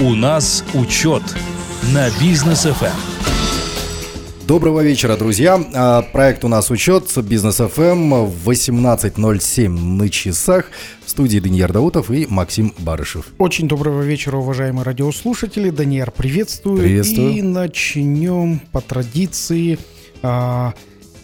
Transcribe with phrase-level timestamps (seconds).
[0.00, 1.22] У нас учет
[1.92, 2.86] на бизнес ФМ.
[4.46, 5.62] Доброго вечера, друзья.
[5.74, 10.70] А, проект у нас учет Бизнес ФМ в 18.07 на часах.
[11.04, 13.26] В студии Даниил Даутов и Максим Барышев.
[13.38, 15.70] Очень доброго вечера, уважаемые радиослушатели.
[15.70, 16.78] Даниил, приветствую.
[16.78, 17.32] Приветствую.
[17.36, 19.78] И начнем по традиции
[20.22, 20.72] а,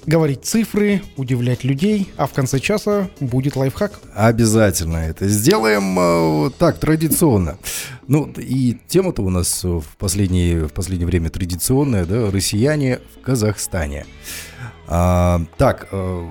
[0.09, 4.01] говорить цифры, удивлять людей, а в конце часа будет лайфхак.
[4.15, 5.99] Обязательно это сделаем
[6.47, 7.59] э, так, традиционно.
[8.07, 14.07] Ну, и тема-то у нас в последнее, в последнее время традиционная, да, россияне в Казахстане.
[14.87, 16.29] А, так, э,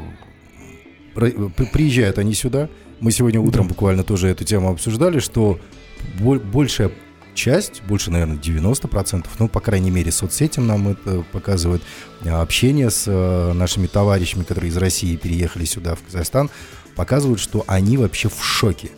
[1.15, 2.69] приезжают они сюда.
[2.99, 5.59] Мы сегодня утром буквально тоже эту тему обсуждали, что
[6.19, 6.91] большая
[7.37, 11.81] часть, больше, наверное, 90%, ну, по крайней мере, соцсетям нам это показывает,
[12.25, 16.49] а, общение с э, нашими товарищами, которые из России переехали сюда, в Казахстан,
[16.95, 18.89] показывают, что они вообще в шоке.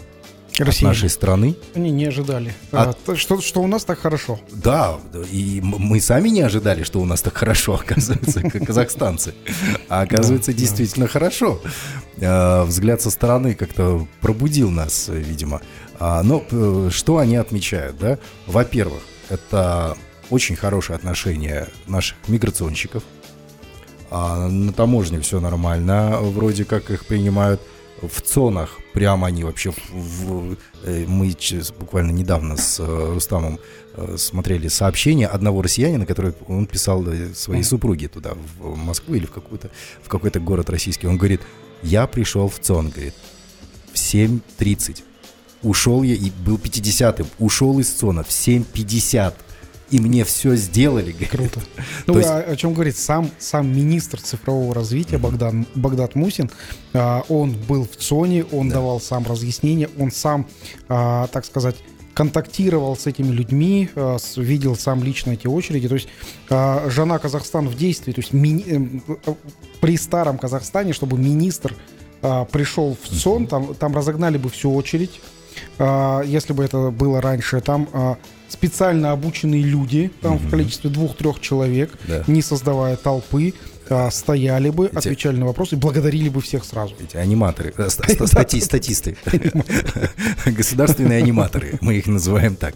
[0.57, 0.89] Россия.
[0.89, 1.55] от нашей страны.
[1.73, 2.97] Они не ожидали, от...
[3.07, 4.39] а, что, что у нас так хорошо.
[4.51, 4.99] Да,
[5.31, 9.33] и мы сами не ожидали, что у нас так хорошо, оказывается, как казахстанцы.
[9.87, 11.61] А оказывается, действительно хорошо.
[12.21, 15.61] А, взгляд со стороны как-то пробудил нас, видимо.
[15.99, 18.17] А, но э, что они отмечают, да?
[18.47, 19.97] Во-первых, это
[20.29, 23.03] очень хорошее отношение наших миграционщиков.
[24.09, 27.61] А на таможне все нормально, вроде как их принимают.
[28.01, 29.71] В ЦОНах прямо они вообще...
[29.71, 31.35] В, в, э, мы
[31.77, 33.59] буквально недавно с э, Рустамом
[34.15, 39.69] смотрели сообщение одного россиянина, который он писал своей супруге туда, в Москву или в, какой-то,
[40.01, 41.07] в какой-то город российский.
[41.07, 41.41] Он говорит,
[41.83, 43.15] я пришел в ЦОН, говорит,
[43.91, 45.03] в 7.30
[45.63, 47.27] Ушел я и был 50-м.
[47.39, 49.33] Ушел из ЦОНа в 7.50
[49.91, 51.11] и мне все сделали.
[51.11, 51.61] Круто.
[52.07, 52.29] Ну, есть...
[52.29, 55.17] о, о чем говорит сам, сам министр цифрового развития.
[55.17, 56.49] Богдан, Богдат Мусин.
[56.93, 58.75] А, он был в ЦОНе, он да.
[58.75, 60.47] давал сам разъяснения, он сам,
[60.87, 61.75] а, так сказать,
[62.13, 65.87] контактировал с этими людьми, а, видел сам лично эти очереди.
[65.87, 66.07] То есть
[66.49, 69.33] а, жена Казахстан в действии, то есть ми, э,
[69.81, 71.75] при старом Казахстане, чтобы министр
[72.21, 75.38] а, пришел в ЦОН, там, там разогнали бы всю очередь, а,
[76.25, 78.17] если бы это было раньше, там а,
[78.49, 80.47] специально обученные люди, там угу.
[80.47, 82.23] в количестве двух-трех человек, да.
[82.27, 83.53] не создавая толпы,
[83.89, 86.93] а, стояли бы, эти, отвечали на вопросы и благодарили бы всех сразу.
[86.99, 89.17] Эти аниматоры, э, стати, статисты,
[90.45, 92.75] государственные аниматоры, мы их называем так.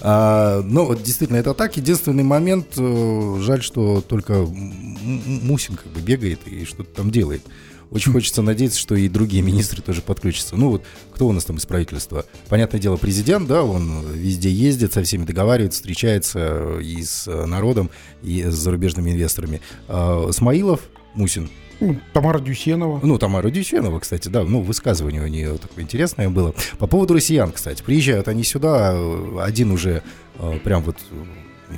[0.00, 1.76] Но вот действительно это так.
[1.76, 7.42] Единственный момент, э, жаль, что только Мусин как бы бегает и что-то там делает.
[7.92, 10.56] Очень хочется надеяться, что и другие министры тоже подключатся.
[10.56, 12.24] Ну вот, кто у нас там из правительства?
[12.48, 17.90] Понятное дело, президент, да, он везде ездит, со всеми договаривается, встречается и с народом,
[18.22, 19.60] и с зарубежными инвесторами.
[19.88, 20.80] А, Смаилов,
[21.14, 23.00] Мусин, ну, Тамара Дюсенова.
[23.02, 24.44] Ну, Тамара Дюсенова, кстати, да.
[24.44, 26.54] Ну, высказывание у нее такое интересное было.
[26.78, 27.82] По поводу россиян, кстати.
[27.82, 28.96] Приезжают они сюда.
[29.42, 30.02] Один уже
[30.62, 30.96] прям вот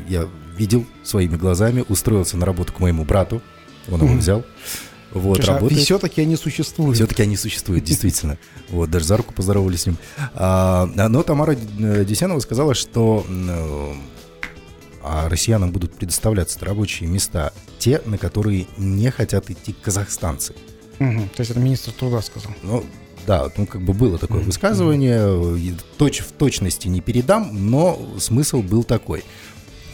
[0.09, 3.41] я видел своими глазами, устроился на работу к моему брату.
[3.91, 4.45] Он его взял.
[5.15, 5.81] Вот, Слушай, работает.
[5.81, 6.97] А все-таки они существуют.
[6.97, 8.37] Все-таки они существуют, действительно.
[8.69, 9.97] Вот, даже за руку поздоровались с ним.
[10.35, 13.25] А, но Тамара Десянова сказала, что
[15.07, 20.55] а россиянам будут предоставляться рабочие места, те, на которые не хотят идти казахстанцы.
[20.99, 22.53] Угу, то есть это министр труда сказал.
[22.63, 22.85] Ну,
[23.27, 28.63] да, ну как бы было такое mm высказывание, точ, в точности не передам, но смысл
[28.63, 29.25] был такой.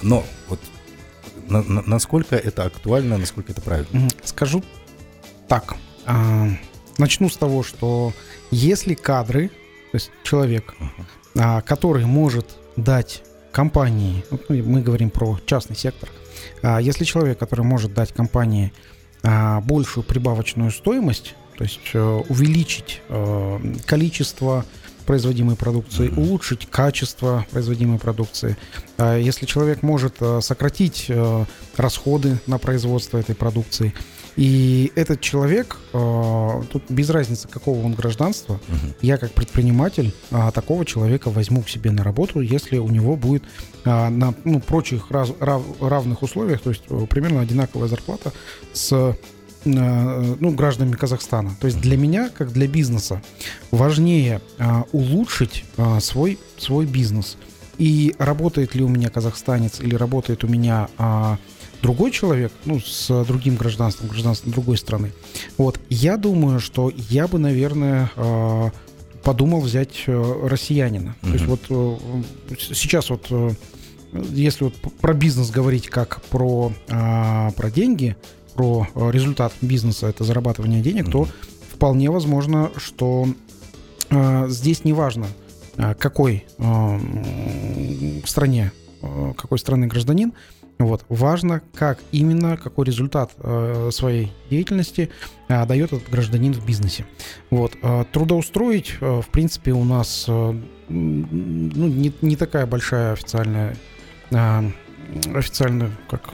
[0.00, 0.60] Но вот
[1.48, 4.08] на, на, насколько это актуально, насколько это правильно?
[4.25, 4.62] Скажу
[5.50, 5.75] так,
[6.06, 6.47] а,
[6.97, 8.12] начну с того, что
[8.53, 10.77] если кадры, то есть человек,
[11.37, 12.47] а, который может
[12.77, 16.09] дать компании, мы говорим про частный сектор,
[16.62, 18.72] а, если человек, который может дать компании
[19.25, 24.65] а, большую прибавочную стоимость, то есть а, увеличить а, количество
[25.05, 26.21] производимой продукции, mm-hmm.
[26.21, 28.56] улучшить качество производимой продукции.
[28.99, 31.11] А, если человек может сократить
[31.77, 33.93] расходы на производство этой продукции,
[34.36, 38.94] и этот человек, э, тут без разницы, какого он гражданства, угу.
[39.00, 43.43] я как предприниматель э, такого человека возьму к себе на работу, если у него будет
[43.84, 48.32] э, на ну, прочих раз, рав, равных условиях, то есть э, примерно одинаковая зарплата
[48.72, 49.14] с э,
[49.64, 51.55] ну, гражданами Казахстана.
[51.60, 53.20] То есть для меня, как для бизнеса,
[53.70, 57.37] важнее а, улучшить а, свой, свой бизнес.
[57.76, 61.38] И работает ли у меня казахстанец или работает у меня а,
[61.82, 65.12] другой человек, ну, с другим гражданством, гражданством другой страны,
[65.59, 68.71] вот, я думаю, что я бы, наверное, а,
[69.23, 71.15] подумал взять э, россиянина.
[71.21, 71.27] Mm-hmm.
[71.27, 73.50] То есть вот э, сейчас вот, э,
[74.32, 78.17] если вот про бизнес говорить как про, а, про деньги,
[78.55, 81.12] про результат бизнеса, это зарабатывание денег, mm-hmm.
[81.12, 81.29] то
[81.73, 83.29] вполне возможно, что
[84.49, 85.29] здесь не важно,
[85.77, 86.44] а, какой
[88.27, 88.73] стране,
[89.37, 90.32] какой страны гражданин,
[90.87, 95.11] вот, важно, как именно, какой результат э, своей деятельности
[95.49, 97.06] э, дает этот гражданин в бизнесе.
[97.50, 103.77] Вот, э, трудоустроить, э, в принципе, у нас э, ну, не, не такая большая официальная,
[104.31, 104.71] э,
[105.35, 106.31] официальная, как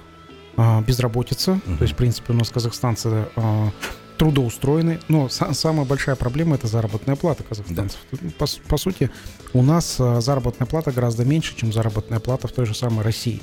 [0.57, 1.61] э, безработица.
[1.67, 1.79] Мгм.
[1.79, 3.71] То есть, в принципе, у нас казахстанцы э,
[4.19, 4.99] трудоустроены.
[5.09, 7.99] Но са- самая большая проблема это заработная плата казахстанцев.
[8.39, 9.11] По, с- по сути,
[9.53, 13.43] у нас э, заработная плата гораздо меньше, чем заработная плата в той же самой России.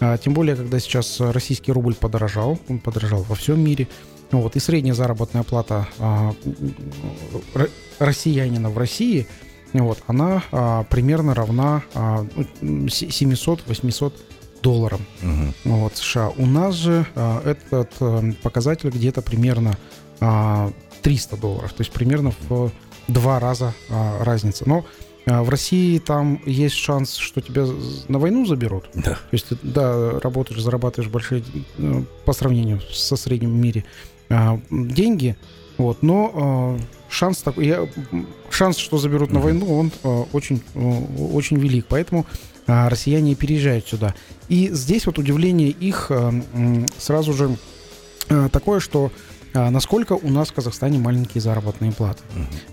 [0.00, 3.88] А, Тем более, когда сейчас российский рубль подорожал, он подорожал во всем мире.
[4.30, 6.34] Вот, и средняя заработная плата а,
[7.98, 9.26] россиянина в России,
[9.72, 12.26] вот, она а, примерно равна а,
[12.60, 14.12] ну, с- 700-800
[14.62, 15.54] долларам Мгм.
[15.64, 16.30] вот, США.
[16.36, 17.06] У нас же
[17.44, 19.78] этот э, показатель где-то примерно
[20.20, 20.72] а,
[21.02, 22.70] 300 долларов, то есть примерно в
[23.06, 23.72] два раза
[24.20, 24.68] разница.
[24.68, 24.84] Но
[25.28, 27.66] в России там есть шанс, что тебя
[28.08, 28.88] на войну заберут.
[28.94, 29.14] Да.
[29.14, 31.42] То есть ты, да, работаешь, зарабатываешь большие
[31.78, 33.84] э, по сравнению со средним в мире
[34.30, 35.36] а, деньги,
[35.76, 36.78] вот, но а,
[37.08, 37.88] шанс такой, я,
[38.50, 40.78] шанс, что заберут на войну, он а, очень, а,
[41.32, 42.26] очень велик, поэтому
[42.66, 44.14] а, россияне переезжают сюда.
[44.48, 46.32] И здесь вот удивление их а,
[46.98, 47.56] сразу же
[48.28, 49.10] а, такое, что
[49.54, 52.22] а, насколько у нас в Казахстане маленькие заработные платы.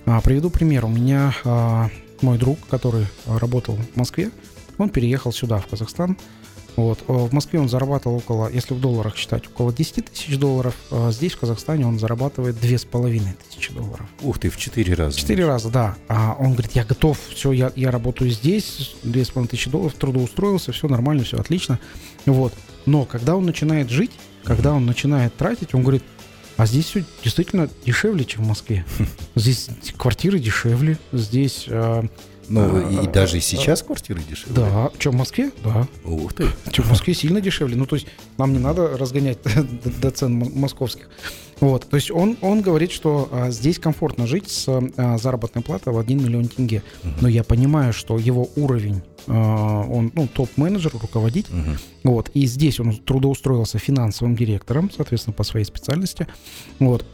[0.06, 0.86] А, Приведу пример.
[0.86, 1.90] У меня а,
[2.22, 4.32] мой друг, который а, работал в Москве,
[4.78, 6.18] он переехал сюда, в Казахстан.
[6.76, 7.00] Вот.
[7.08, 10.76] А, В Москве он зарабатывал около, если в долларах считать, около 10 тысяч долларов.
[10.92, 14.06] А Здесь, в Казахстане, он зарабатывает 2,5 тысячи долларов.
[14.22, 15.18] Ух ты, в четыре раза.
[15.18, 15.96] Четыре раза, да.
[16.08, 20.88] А он говорит, я готов, все, я, я работаю здесь, 2,5 тысячи долларов, трудоустроился, все
[20.88, 21.80] нормально, все отлично.
[22.26, 22.54] Вот.
[22.86, 24.12] Но когда он начинает жить,
[24.44, 26.04] когда он начинает тратить, он говорит,
[26.58, 28.86] а здесь все действительно дешевле, чем в Москве.
[29.36, 31.68] Здесь квартиры дешевле, здесь...
[32.50, 34.56] Ну, и А, даже сейчас квартиры дешевле.
[34.56, 35.52] да, что в Москве?
[35.64, 35.88] Да.
[36.04, 36.48] Ух ты.
[36.72, 37.76] Что в Москве сильно дешевле.
[37.76, 38.08] Ну, то есть
[38.38, 39.40] нам не надо разгонять
[40.02, 41.10] до, цен московских.
[41.62, 45.94] Вот, то есть он, он говорит, что а, здесь комфортно жить с а, заработной платой
[45.94, 46.84] в 1 миллион тенге.
[47.22, 51.78] Но я понимаю, что его уровень, а, он ну, топ-менеджер, руководитель, Мгм.
[52.04, 56.28] вот, и здесь он трудоустроился финансовым директором, соответственно, по своей специальности.
[56.80, 57.06] Вот.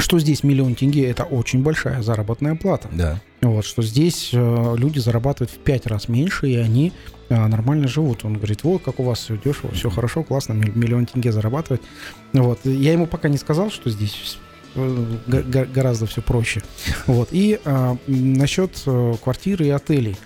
[0.00, 2.88] Что здесь миллион тенге– это очень большая заработная плата.
[2.92, 3.20] Да.
[3.42, 6.92] Вот, что здесь э, люди зарабатывают в пять раз меньше, и они
[7.28, 8.24] э, нормально живут.
[8.24, 11.82] Он говорит, вот как у вас все дешево, все хорошо, классно, миллион тенге зарабатывать.
[12.32, 12.60] Вот.
[12.64, 14.38] Я ему пока не сказал, что здесь
[14.74, 16.62] э, гораздо все проще.
[17.06, 17.28] Вот.
[17.32, 20.16] И э, насчет э, квартиры и отелей.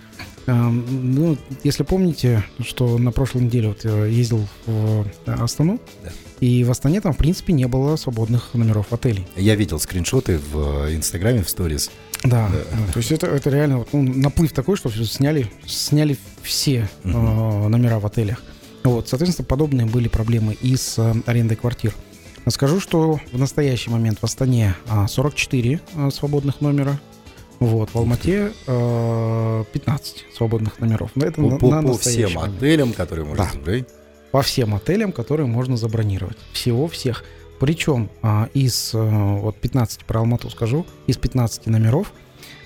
[0.47, 6.11] Э, ну, если помните, что на прошлой неделе вот я ездил в э, Астану, Да.
[6.41, 9.27] и в Астане там, в принципе, не было свободных номеров отелей.
[9.37, 11.91] Я видел скриншоты в э, Инстаграме, в сторис.
[12.23, 12.59] Да, Да.
[12.87, 17.99] да, то есть это, это реально ну, наплыв такой, что сняли, сняли все э, номера
[17.99, 18.43] в отелях.
[18.83, 21.95] Вот, соответственно, подобные были проблемы и с э, арендой квартир.
[22.49, 27.01] Скажу, что в настоящий момент в Астане а, 44 а, свободных номера.
[27.61, 31.11] Вот, в Алмате э, 15 свободных номеров.
[31.15, 32.57] Но это По, на- по- на по всем момент.
[32.59, 33.51] отелям, которые можно Да.
[33.53, 33.85] забрать.
[34.33, 36.37] По всем отелям, которые можно забронировать.
[36.53, 37.25] Всего всех.
[37.61, 38.99] Причем а, из э,
[39.41, 42.13] вот 15, про Алмату скажу, из 15 номеров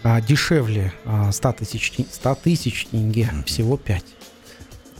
[0.02, 3.44] а, дешевле а, 100 тысяч, тен- 100 тысяч тенге, Мгм.
[3.44, 4.04] всего 5.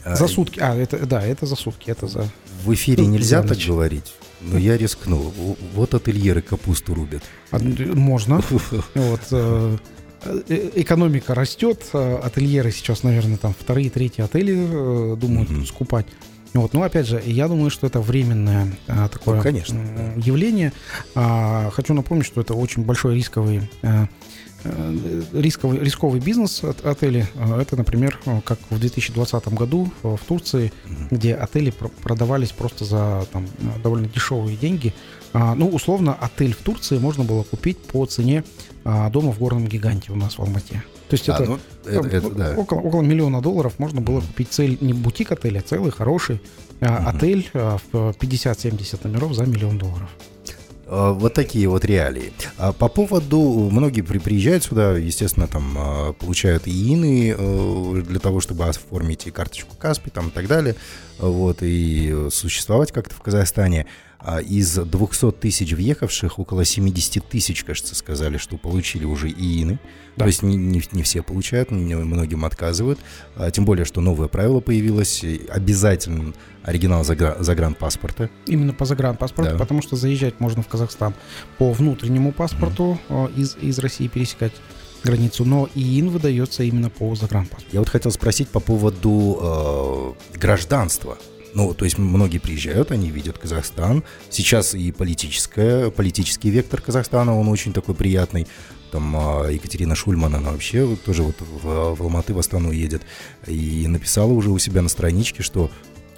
[0.05, 0.60] А, За сутки.
[0.60, 2.29] А, это, да, это за сутки, это за...
[2.65, 5.33] В эфире нельзя так говорить, но я рискнул.
[5.75, 7.23] Вот ательеры капусту рубят.
[7.51, 8.41] а, Можно.
[8.95, 9.77] Вот, э,
[10.49, 15.67] э, экономика растет, э, ательеры сейчас, наверное, там вторые, третьи отели э, думают Мгм.
[15.67, 16.07] скупать.
[16.55, 19.79] Вот, но опять же, я думаю, что это временное а, такое Ну, конечно,
[20.17, 20.73] явление.
[21.15, 23.69] А, хочу напомнить, что это очень большой рисковый
[25.32, 27.27] рисковый, рисковый бизнес от отели.
[27.37, 30.72] А, Это, например, э, как в 2020 году э, в Турции,
[31.10, 34.94] где отели пр- продавались просто за там, э, довольно дешевые деньги.
[35.32, 38.44] А, Ну, условно, отель в Турции можно было купить по цене
[38.84, 40.82] а, дома в горном гиганте у нас в Алмате.
[41.08, 42.55] То есть А, это, ну, это, это да.
[42.56, 46.41] около, около миллиона долларов можно было купить цель, не бутик отель, а целый хороший
[46.81, 47.08] Мгм.
[47.08, 50.08] отель в 50-70 номеров за миллион долларов.
[50.91, 52.33] А, Вот такие вот реалии.
[52.57, 58.41] А По поводу, многие при- приезжают сюда, естественно, там а, получают ИИНы э, для того,
[58.41, 60.75] чтобы оформить и карточку Каспи там и так далее,
[61.19, 63.87] вот, и существовать как-то в Казахстане.
[64.20, 69.79] А Из 200 тысяч въехавших, около 70 тысяч, кажется, сказали, что получили уже ИИНы.
[70.17, 70.25] Да.
[70.25, 72.98] То есть не, не- не все получают, многим отказывают.
[73.37, 76.32] А, Тем более, что новое правило появилось, обязательно
[76.65, 78.29] оригинал загра- загранпаспорта.
[78.46, 79.58] Именно по загранпаспорту, Да.
[79.58, 81.15] потому что заезжать можно в Казахстан
[81.58, 84.53] по внутреннему паспорту э, из, из России пересекать.
[85.05, 87.70] границу, но ИИН выдается именно по загранпаспорту.
[87.72, 91.19] Я вот хотел спросить по поводу э, гражданства.
[91.55, 94.05] Ну, то есть многие приезжают, они видят Казахстан.
[94.31, 98.46] Сейчас и политическое, политический вектор Казахстана, он очень такой приятный.
[98.90, 103.02] Там а, Екатерина Шульман, она вообще тоже вот в, в Алматы, в Астану едет.
[103.46, 105.70] И написала уже у себя на страничке, что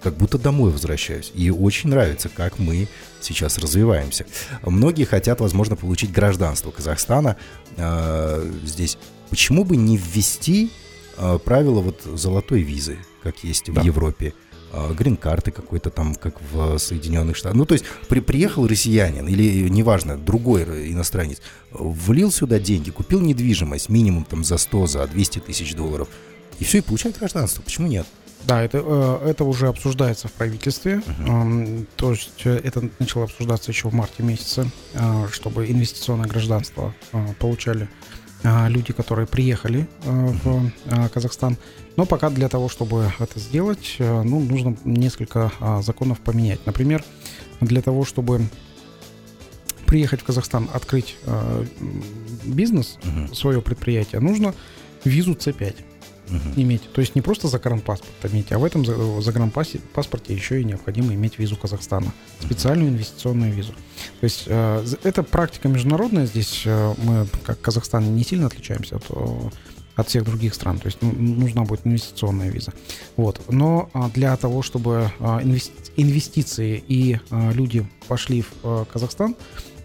[0.02, 1.30] как будто домой возвращаюсь.
[1.34, 2.88] И очень нравится, как мы
[3.20, 4.26] сейчас развиваемся.
[4.62, 7.36] Многие хотят, возможно, получить гражданство Казахстана
[7.76, 8.98] э, здесь.
[9.28, 10.70] Почему бы не ввести
[11.16, 13.82] э, правила вот золотой визы, как есть да.
[13.82, 14.32] в Европе?
[14.72, 17.56] Грин-карты какой-то там, как в Соединенных Штатах.
[17.56, 21.38] Ну, то есть при, приехал россиянин или, неважно, другой иностранец,
[21.70, 26.08] влил сюда деньги, купил недвижимость минимум там за 100, за 200 тысяч долларов,
[26.58, 27.62] и все, и получает гражданство.
[27.62, 28.06] Почему нет?
[28.44, 31.02] Да, это, э, это уже обсуждается в правительстве.
[31.06, 31.86] Uh-huh.
[31.96, 36.94] То есть э, это начало обсуждаться еще в марте месяце, э, чтобы инвестиционное гражданство
[37.38, 37.88] получали
[38.42, 40.70] люди, которые приехали в
[41.12, 41.56] Казахстан.
[41.96, 46.64] Но пока для того, чтобы это сделать, ну, нужно несколько законов поменять.
[46.66, 47.04] Например,
[47.60, 48.42] для того, чтобы
[49.86, 51.16] приехать в Казахстан, открыть
[52.44, 52.98] бизнес,
[53.32, 54.54] свое предприятие, нужно
[55.04, 55.74] визу С5
[56.30, 56.60] угу.
[56.60, 56.82] иметь.
[56.92, 58.84] То есть не просто загранпаспорт иметь, а в этом
[59.22, 63.72] загранпаспорте еще и необходимо иметь визу Казахстана, специальную инвестиционную визу.
[64.20, 66.26] То есть э, это практика международная.
[66.26, 69.10] Здесь э, мы, как Казахстан, не сильно отличаемся от
[69.96, 70.78] от всех других стран.
[70.78, 72.72] То есть ну, нужна будет инвестиционная виза.
[73.16, 73.40] Вот.
[73.48, 79.36] Но а, для того, чтобы а, инвестиции и а, люди пошли в Казахстан,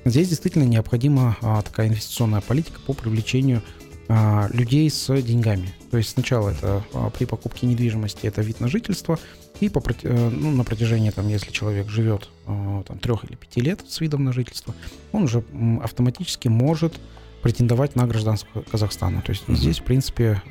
[0.05, 5.74] здесь действительно необходима такая инвестиционная политика по привлечению а, людей с деньгами.
[5.91, 9.17] То есть сначала это а, при покупке недвижимости это вид на жительство,
[9.62, 13.62] и по, э, ну, на протяжении, там, если человек живет а, там, трех или пяти
[13.62, 14.75] лет с видом на жительство,
[15.12, 15.43] он уже
[15.81, 17.00] автоматически может
[17.41, 19.21] претендовать на гражданство Казахстана.
[19.21, 19.55] То есть mm-hmm.
[19.55, 20.41] здесь, в принципе,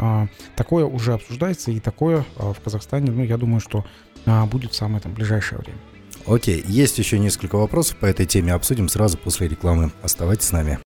[0.55, 3.85] такое уже обсуждается, и такое в Казахстане, ну, я думаю, что
[4.51, 5.79] будет в самое там, ближайшее время.
[6.27, 9.91] Окей, есть еще несколько вопросов по этой теме, обсудим сразу после рекламы.
[10.03, 10.79] Оставайтесь с нами.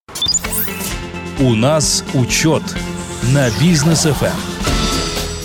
[1.40, 2.64] У нас учет
[3.32, 4.34] на бизнес FM.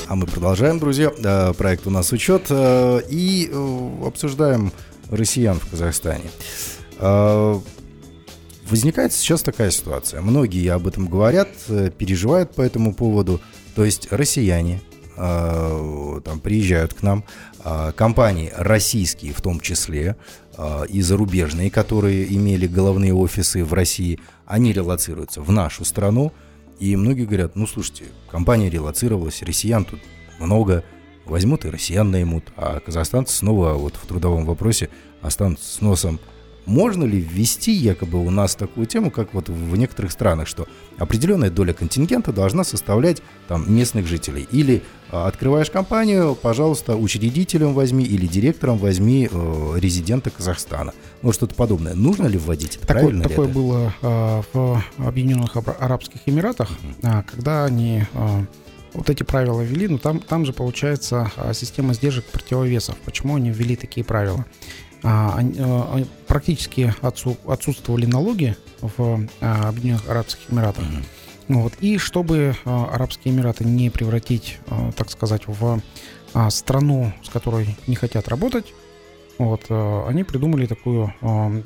[0.07, 1.11] А мы продолжаем, друзья.
[1.55, 4.71] Проект у нас учет э, и э, обсуждаем
[5.11, 6.23] россиян в Казахстане.
[6.97, 7.59] Э,
[8.67, 10.21] возникает сейчас такая ситуация.
[10.21, 11.49] Многие об этом говорят,
[11.99, 13.39] переживают по этому поводу.
[13.75, 14.81] То есть россияне
[15.15, 17.23] там приезжают к нам,
[17.95, 20.15] компании российские в том числе,
[20.89, 26.31] и зарубежные, которые имели головные офисы в России– они релацируются в нашу страну,
[26.79, 29.99] и многие говорят, ну, слушайте, компания релацировалась, россиян тут
[30.39, 30.83] много,
[31.25, 34.89] возьмут и россиян наймут, а казахстанцы снова вот в трудовом вопросе
[35.21, 36.19] останутся с носом
[36.65, 40.67] можно ли ввести якобы у нас такую тему, как вот в некоторых странах, что
[40.97, 44.47] определенная доля контингента должна составлять там местных жителей?
[44.51, 50.93] Или а, открываешь компанию, пожалуйста, учредителем возьми или директором возьми э, резидента Казахстана.
[51.21, 51.93] Ну, что-то подобное.
[51.93, 52.87] Нужно ли вводить это?
[52.87, 53.53] Такое, Правильно такое это?
[53.53, 56.69] было э, в Объединенных Арабских Эмиратах,
[57.01, 57.23] uh-huh.
[57.29, 58.03] когда они...
[58.93, 62.95] Вот эти правила ввели, но там, там же получается система сдержек противовесов.
[62.97, 64.45] Почему они ввели такие правила?
[65.03, 70.85] А, а, практически отсутствовали налоги в а, Объединенных Арабских Эмиратах.
[70.85, 71.03] Mm-hmm.
[71.49, 71.73] Вот.
[71.81, 74.59] И чтобы Арабские Эмираты не превратить,
[74.95, 75.81] так сказать, в
[76.49, 78.73] страну, с которой не хотят работать,
[79.37, 81.13] вот, они придумали такую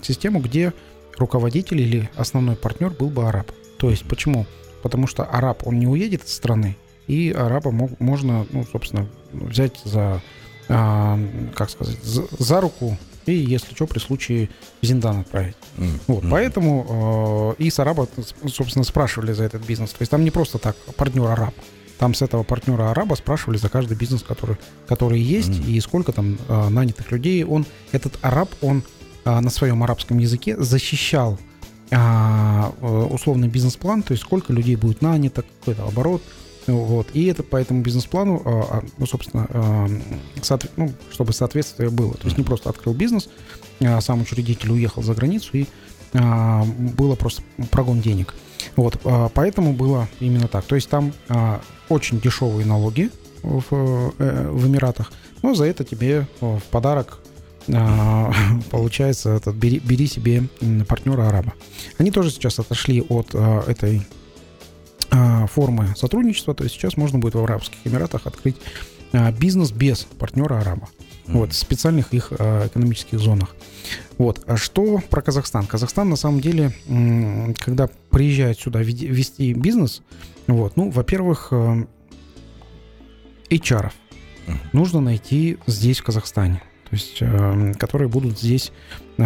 [0.02, 0.74] систему, где
[1.20, 3.52] руководитель или основной партнер был бы араб.
[3.78, 4.48] То есть почему?
[4.82, 6.76] Потому что араб, он не уедет из страны,
[7.06, 10.24] и араба мог, можно, ну, собственно, взять за,
[10.68, 14.50] как сказать, за, за руку и, если что, при случае
[14.82, 15.56] в Зиндан отправить.
[15.78, 16.00] Mm.
[16.08, 16.24] Вот.
[16.30, 18.08] Поэтому э, и с араба,
[18.48, 19.92] собственно, спрашивали за этот бизнес.
[19.92, 21.54] То есть там не просто так партнер араб.
[21.98, 24.58] Там с этого партнера араба спрашивали за каждый бизнес, который,
[24.88, 25.66] который есть, mm.
[25.66, 27.44] и сколько там э, нанятых людей.
[27.44, 28.84] Он, этот араб, он
[29.26, 31.40] э, на своем арабском языке защищал
[31.90, 32.72] э,
[33.10, 36.22] условный бизнес-план, то есть сколько людей будет нанято, какой-то оборот,
[36.68, 37.08] вот.
[37.14, 39.88] И это по этому бизнес-плану, а, а, ну, собственно, а,
[40.76, 42.14] ну, чтобы соответствие было.
[42.14, 43.30] То есть не просто открыл бизнес,
[44.00, 45.66] сам учредитель уехал за границу и
[46.14, 48.34] было просто прогон денег.
[48.76, 49.00] Вот,
[49.34, 50.66] поэтому было именно так.
[50.66, 51.14] То есть там
[51.90, 53.12] очень дешевые налоги
[53.44, 55.12] в, э, в Эмиратах,
[55.44, 57.20] но за это тебе в подарок
[58.72, 60.48] получается этот бери, бери себе
[60.88, 61.54] партнера араба.
[61.98, 64.08] Они тоже сейчас отошли от этой
[65.10, 68.58] формы сотрудничества, то есть сейчас можно будет в Арабских Эмиратах открыть
[69.14, 70.90] а, бизнес без партнера араба.
[71.28, 73.56] вот, в специальных их э, экономических зонах.
[74.18, 74.44] Вот.
[74.48, 75.66] А что про Казахстан?
[75.66, 76.72] Казахстан, на самом деле,
[77.60, 80.02] когда приезжает сюда вести бизнес,
[80.48, 81.86] вот, ну, во-первых, э,
[83.50, 83.92] HR
[84.48, 84.60] Мгм.
[84.74, 86.62] нужно найти здесь, в Казахстане.
[86.90, 88.72] То есть, э, которые будут здесь
[89.18, 89.24] э,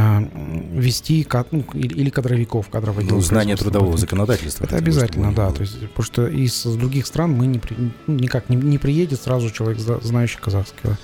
[0.73, 4.63] вести кад- ну, или, или кадровиков, кадровое Ну, знание трудового законодательства.
[4.65, 5.51] Это обязательно, да.
[5.51, 7.75] То есть, потому что из других стран мы не при-
[8.07, 10.97] ну, никак не, не приедет сразу человек, зна- знающий казахское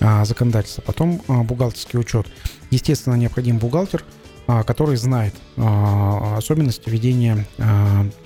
[0.00, 0.82] а, законодательство.
[0.82, 2.26] Потом а, бухгалтерский учет.
[2.70, 4.04] Естественно, необходим бухгалтер,
[4.66, 7.46] который знает особенности ведения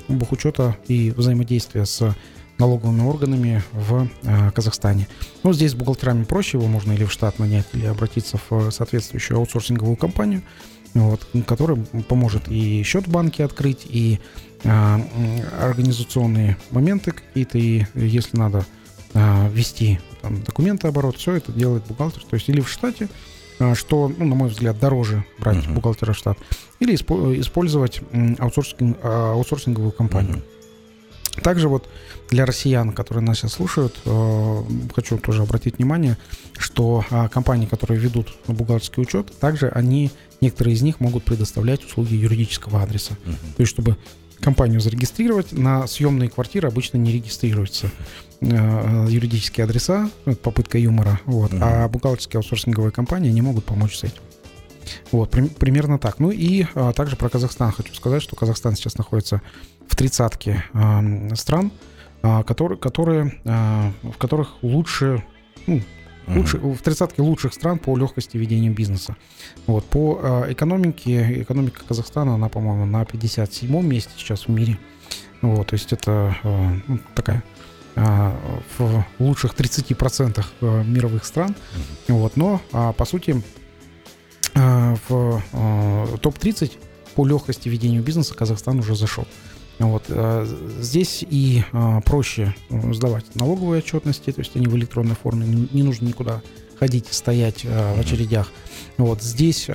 [0.08, 2.14] бухучета и взаимодействия с
[2.58, 5.08] налоговыми органами в а, Казахстане.
[5.42, 9.38] Ну, здесь с бухгалтерами проще, его можно или в штат нанять, или обратиться в соответствующую
[9.38, 10.42] аутсорсинговую компанию,
[10.94, 11.76] вот, которая
[12.08, 14.20] поможет и счет в банке открыть, и
[14.64, 18.64] а, м, организационные моменты какие-то, и если надо
[19.14, 22.22] а, ввести там, документы оборот, все это делает бухгалтер.
[22.24, 23.08] То есть или в штате,
[23.74, 25.74] что, ну, на мой взгляд, дороже брать Мгм.
[25.74, 26.36] бухгалтера в штат,
[26.80, 28.00] или испо- использовать
[28.38, 30.36] аутсорсинг- аутсорсинговую компанию.
[30.36, 30.42] Мгм.
[31.42, 31.88] Также вот
[32.30, 34.62] для россиян, которые нас сейчас слушают, э,
[34.94, 36.16] хочу тоже обратить внимание,
[36.58, 42.14] что а, компании, которые ведут бухгалтерский учет, также они, некоторые из них могут предоставлять услуги
[42.14, 43.16] юридического адреса.
[43.56, 43.96] То есть, чтобы
[44.40, 47.90] компанию зарегистрировать, на съемные квартиры обычно не регистрируются
[48.40, 53.96] э, юридические адреса, ну, это попытка юмора, вот, а бухгалтерские аутсорсинговые компании не могут помочь
[53.96, 54.22] с этим.
[55.10, 56.18] Вот, прим- примерно так.
[56.18, 59.42] Ну и а, также про Казахстан хочу сказать, что Казахстан сейчас находится
[59.88, 61.72] в тридцатке ам, стран,
[62.22, 65.24] а, которые, которые, а, в которых лучше,
[65.66, 65.80] ну,
[66.26, 69.16] лучше, в тридцатке лучших стран по легкости ведения бизнеса.
[69.66, 74.78] Вот, по а, экономике, экономика Казахстана, она, по-моему, на 57-м месте сейчас в мире.
[75.42, 77.42] Вот, то есть это а, ну, такая
[77.96, 81.56] в лучших 30% а, мировых стран.
[82.08, 83.42] Вот, но, а, по сути,
[84.54, 86.72] в а, топ-30
[87.14, 89.26] по легкости ведения бизнеса Казахстан уже зашел.
[89.78, 90.46] Вот, а,
[90.80, 95.82] здесь и а, проще э, сдавать налоговые отчетности, то есть они в электронной форме, не,
[95.82, 96.40] нужно никуда
[96.78, 98.52] ходить, стоять а, в очередях.
[98.96, 99.68] Вот, здесь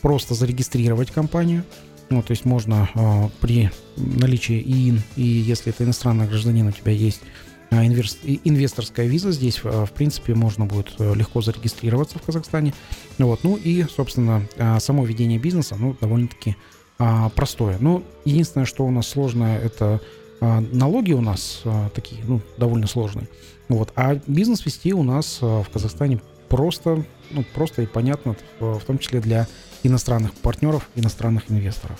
[0.00, 1.64] просто зарегистрировать компанию,
[2.12, 6.92] ну, то есть можно а, при наличии ИИН, и если это иностранный гражданин, у тебя
[6.92, 7.22] есть
[7.70, 12.74] а, инверс- инвесторская виза, здесь, а, в принципе, можно будет э, легко зарегистрироваться в Казахстане.
[13.16, 14.46] Вот, ну и, собственно,
[14.78, 16.56] само ведение бизнеса, ну, довольно-таки
[17.04, 17.78] а, простое.
[17.80, 20.00] Ну, единственное, что у нас сложное, это
[20.40, 23.28] а, налоги у нас а, такие, ну, довольно сложные.
[23.68, 28.98] Вот, а бизнес вести у нас в Казахстане просто, ну, просто и понятно, в том
[28.98, 29.48] числе для
[29.82, 31.98] иностранных партнеров, иностранных инвесторов.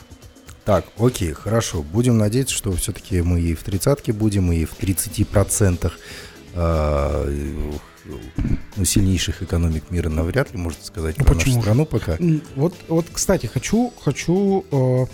[0.64, 1.82] Так, окей, хорошо.
[1.82, 5.90] Будем надеяться, что все-таки мы и в тридцатке будем, и в 30% э,
[6.54, 7.80] ну,
[8.84, 11.60] сильнейших экономик мира навряд ли, можно сказать, Ну, про нашу же?
[11.60, 12.18] страну пока.
[12.56, 15.06] Вот, вот, кстати, хочу, хочу э,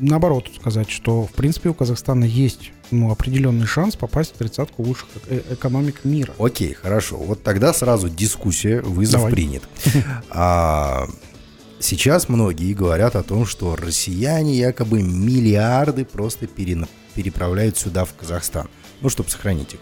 [0.00, 5.08] наоборот сказать, что в принципе у Казахстана есть ну, определенный шанс попасть в тридцатку лучших
[5.28, 6.32] э- экономик мира.
[6.38, 7.16] Окей, хорошо.
[7.16, 9.32] Вот тогда сразу дискуссия, вызов Давай.
[9.32, 9.62] принят.
[10.30, 11.06] А,
[11.80, 16.46] сейчас многие говорят о том, что россияне якобы миллиарды просто
[17.14, 18.68] переправляют сюда, в Казахстан.
[19.00, 19.80] Ну, чтобы сохранить их.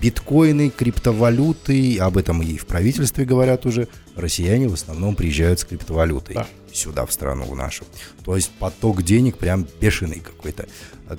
[0.00, 3.88] Биткоины, криптовалюты, об этом и в правительстве говорят уже.
[4.16, 6.46] Россияне в основном приезжают с криптовалютой Да.
[6.72, 7.84] сюда, в страну нашу.
[8.24, 10.66] То есть поток денег прям бешеный какой-то.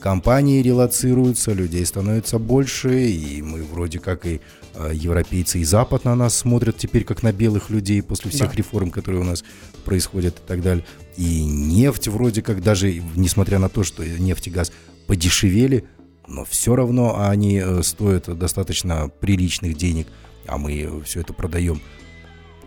[0.02, 4.42] Компании релацируются, людей становится больше, и мы вроде как и
[4.74, 8.56] э, европейцы и Запад на нас смотрят теперь как на белых людей после всех Да.
[8.58, 9.44] реформ, которые у нас
[9.84, 10.86] происходят и так далее.
[11.18, 14.72] И нефть вроде как даже, несмотря на то, что нефть и газ
[15.08, 15.86] подешевели,
[16.28, 20.08] но все равно они э, стоят достаточно приличных денег,
[20.48, 21.82] а мы все это продаем.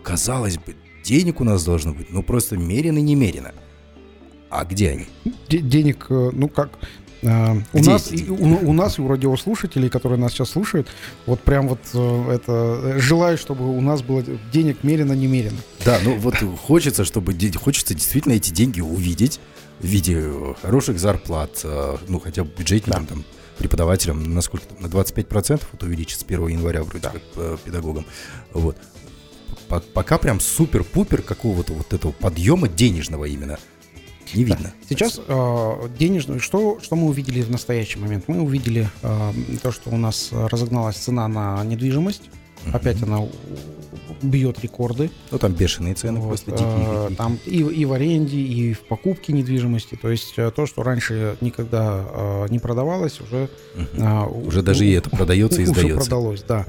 [0.02, 3.52] Казалось бы, денег у нас должно быть, ну просто мерено немерено.
[4.50, 5.06] А где они?
[5.48, 6.70] Де- денег, э, ну как,
[7.22, 10.88] э, у, нас, и у, у нас и у радиослушателей, которые нас сейчас слушают,
[11.26, 15.58] вот прям вот это желаю, чтобы у нас было денег мерено-немерено.
[15.84, 19.40] Да, ну вот хочется, чтобы хочется действительно эти деньги увидеть
[19.80, 20.24] в виде
[20.62, 21.64] хороших зарплат,
[22.08, 23.24] ну хотя бы бюджетникам там
[23.58, 28.06] преподавателям, насколько на 25% вот увеличить с 1 января вроде как э, педагогам.
[28.52, 28.76] Вот.
[29.68, 33.58] По- Пока прям супер-пупер какого-то вот этого подъема денежного именно
[34.34, 34.72] не видно.
[34.88, 38.24] Сейчас э, денежную, что, что мы увидели в настоящий момент?
[38.28, 42.22] Мы увидели э, то, что у нас разогналась цена на недвижимость.
[42.72, 43.30] Опять она у-
[44.22, 45.10] бьет рекорды.
[45.30, 47.16] Ну, там бешеные цены Вот, просто э, дикие.
[47.16, 49.98] Там и, и в аренде, и в покупке недвижимости.
[50.00, 53.48] То есть э, то, что раньше никогда э, не продавалось, уже...
[53.74, 53.86] Мгм.
[54.00, 56.00] а, Уже даже и это продается и уже сдается.
[56.00, 56.66] продалось, да.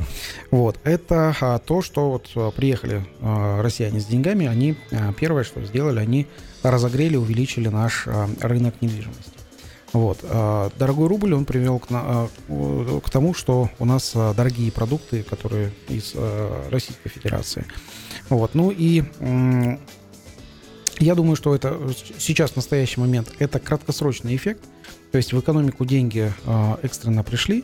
[0.51, 0.79] Вот.
[0.83, 5.63] Это а, то, что вот а, приехали а, россияне с деньгами, они а, первое, что
[5.63, 6.27] сделали, они
[6.63, 9.38] разогрели, увеличили наш а, рынок недвижимости.
[9.93, 10.19] Вот.
[10.23, 12.27] а, Дорогой рубль, он привел к, а,
[13.03, 16.15] к тому, что у нас а, дорогие продукты, которые из
[16.69, 17.65] Российской Федерации.
[18.29, 18.53] Вот.
[18.53, 19.03] Ну и
[20.99, 21.77] я думаю, что это
[22.17, 24.63] сейчас, в настоящий момент, это краткосрочный эффект.
[25.11, 26.31] То есть в экономику деньги
[26.83, 27.63] экстренно пришли,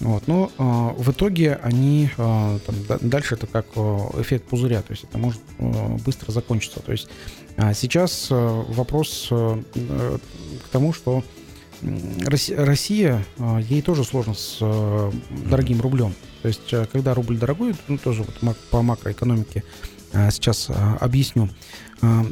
[0.00, 4.90] вот, но а, в итоге они а, там, да- дальше это как эффект пузыря, то
[4.92, 6.80] есть это может а, быстро закончиться.
[6.80, 7.08] То есть
[7.56, 9.62] а, сейчас а, вопрос э,
[10.64, 11.43] к тому, что Росси-
[12.56, 15.12] Россия, а, ей тоже сложно с а,
[15.48, 16.14] дорогим рублем.
[16.42, 19.64] То есть а, когда рубль дорогой, ну тоже вот по макроэкономике
[20.12, 20.68] а, сейчас
[21.00, 21.48] объясню.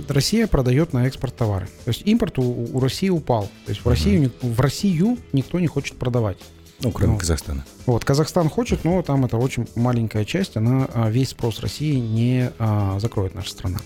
[0.09, 1.67] Россия продает на экспорт товары.
[1.85, 3.45] То есть импорт у, у России упал.
[3.65, 6.37] То есть в Россию, в Россию никто не хочет продавать.
[6.83, 7.65] Ну, кроме Ну, Казахстана.
[7.87, 12.51] Вот, Казахстан хочет, но там это очень маленькая часть, она а, весь спрос России не
[12.59, 13.79] а, закроет наша страна.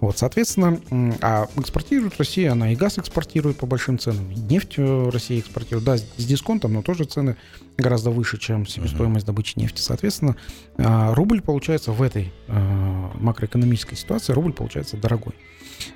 [0.00, 0.78] Вот, соответственно,
[1.22, 5.84] а экспортирует Россия, она и газ экспортирует по большим ценам, и нефть э, Россия экспортирует,
[5.84, 7.36] да, с дисконтом, но тоже цены
[7.78, 9.80] гораздо выше, чем себестоимость добычи нефти.
[9.80, 10.36] Соответственно,
[10.76, 15.34] а, рубль получается в этой а, макроэкономической ситуации, рубль получается дорогой.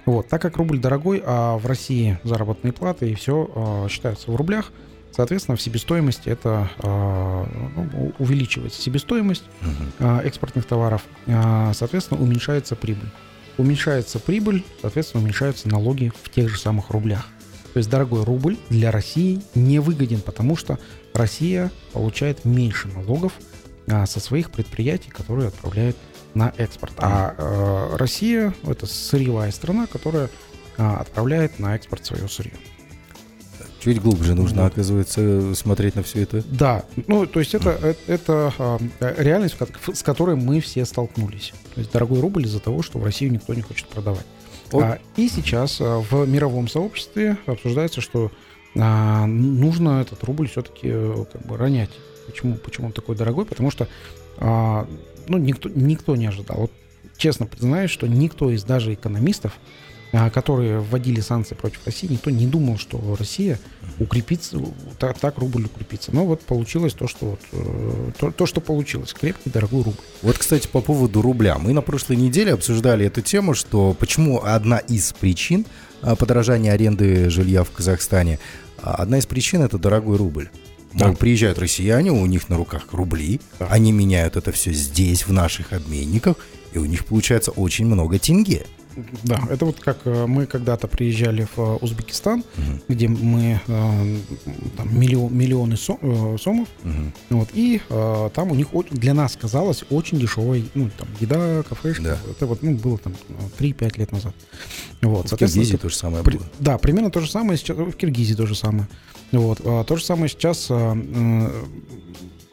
[0.07, 4.73] Вот, так как рубль дорогой, а в России заработные платы и все считаются в рублях,
[5.17, 9.45] Соответственно, в себестоимости это а, ну, увеличивается себестоимость
[9.99, 13.09] а, экспортных товаров, а, соответственно, уменьшается прибыль.
[13.57, 17.27] Уменьшается прибыль, соответственно, уменьшаются налоги в тех же самых рублях.
[17.73, 20.79] То есть дорогой рубль для России не выгоден, потому что
[21.15, 23.33] Россия получает меньше налогов
[23.87, 25.97] со своих предприятий, которые отправляет
[26.35, 26.93] на экспорт.
[26.99, 30.29] А Россия это сырьевая страна, которая
[30.77, 32.55] отправляет на экспорт свое сырье.
[33.87, 34.73] Чуть глубже нужно, Вот.
[34.73, 36.43] оказывается, смотреть на все это.
[36.51, 39.55] Да, ну то есть это, это, это, а, реальность,
[39.95, 41.53] с которой мы все столкнулись.
[41.73, 44.27] То есть дорогой рубль из-за того, что в Россию никто не хочет продавать.
[44.73, 44.83] Вот.
[44.83, 48.33] А, и сейчас а, в мировом сообществе обсуждается, что
[48.75, 50.91] а, нужно этот рубль все-таки
[51.33, 51.91] как бы ронять.
[52.27, 53.45] Почему, почему он такой дорогой?
[53.45, 53.87] Потому что
[54.39, 54.89] а,
[55.29, 56.57] ну, никто, никто не ожидал.
[56.63, 56.73] Вот
[57.17, 59.53] честно признаюсь, что никто из даже экономистов,
[60.33, 63.59] которые вводили санкции против России, никто не думал, что Россия
[63.99, 64.59] укрепится,
[64.99, 66.15] так, так рубль укрепится.
[66.15, 69.13] Но вот получилось то, что вот, э, то, то, что получилось.
[69.13, 69.99] Крепкий, дорогой рубль.
[70.23, 71.59] Вот, кстати, по поводу рубля.
[71.59, 75.67] Мы на прошлой неделе обсуждали эту тему, что почему одна из причин
[76.03, 78.39] а, подорожания аренды жилья в Казахстане,
[78.83, 80.49] а, одна из причин это дорогой рубль.
[80.95, 81.13] Да.
[81.13, 83.67] приезжают россияне, у них на руках рубли, Да.
[83.67, 86.37] они меняют это все здесь, в наших обменниках,
[86.73, 88.65] и у них получается очень много тенге.
[89.25, 92.81] Да, это вот как э, мы когда-то приезжали в э, Узбекистан, Мгм.
[92.89, 94.17] где мы э,
[94.77, 95.99] там, миллион- миллионы со-
[96.41, 97.13] сомов, Мгм.
[97.31, 97.81] вот, и
[98.35, 102.19] там у них для нас казалось очень дешевая, ну, там, еда, кафешка, Да.
[102.31, 104.35] это вот, ну, было там э, 3-5 лет назад.
[105.03, 106.47] Вот, В Киргизии то же самое При- было.
[106.59, 108.89] Да, примерно то же самое сейчас в Киргизии то же самое.
[109.33, 109.61] Вот.
[109.65, 110.71] А, То же самое сейчас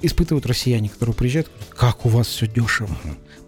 [0.04, 2.96] испытывают россияне, которые приезжают, говорят, как у вас все дешево.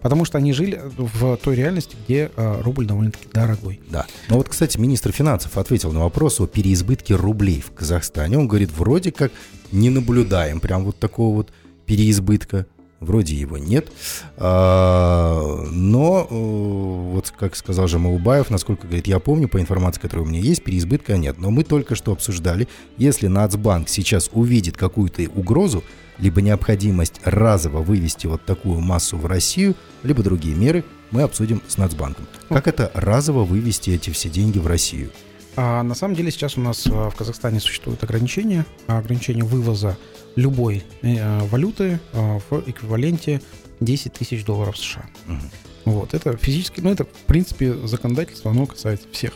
[0.00, 3.80] Потому что они жили в той реальности, где а, рубль довольно-таки дорогой.
[3.90, 4.06] Да.
[4.28, 8.38] Но вот, кстати, министр финансов ответил на вопрос о переизбытке рублей в Казахстане.
[8.38, 9.32] Он говорит, вроде как
[9.72, 11.52] не наблюдаем прям вот такого вот
[11.86, 12.66] переизбытка.
[13.00, 13.92] Вроде его нет.
[14.38, 20.26] А, но, э, вот как сказал же Маубаев, насколько, говорит, я помню, по информации, которая
[20.26, 21.38] у меня есть, переизбытка нет.
[21.38, 25.84] Но мы только что обсуждали, если Нацбанк сейчас увидит какую-то угрозу,
[26.18, 31.76] либо необходимость разово вывести вот такую массу в Россию, либо другие меры, мы обсудим с
[31.76, 32.26] Нацбанком.
[32.48, 35.10] Как это разово вывести эти все деньги в Россию?
[35.56, 39.96] А на самом деле сейчас у нас а, в Казахстане существуют ограничения, ограничения вывоза
[40.36, 43.40] любой э, валюты а, в эквиваленте
[43.80, 45.06] 10 тысяч долларов США.
[45.26, 45.50] Мгм.
[45.86, 49.32] Вот, это физически, ну, это, в принципе, законодательство, оно касается всех.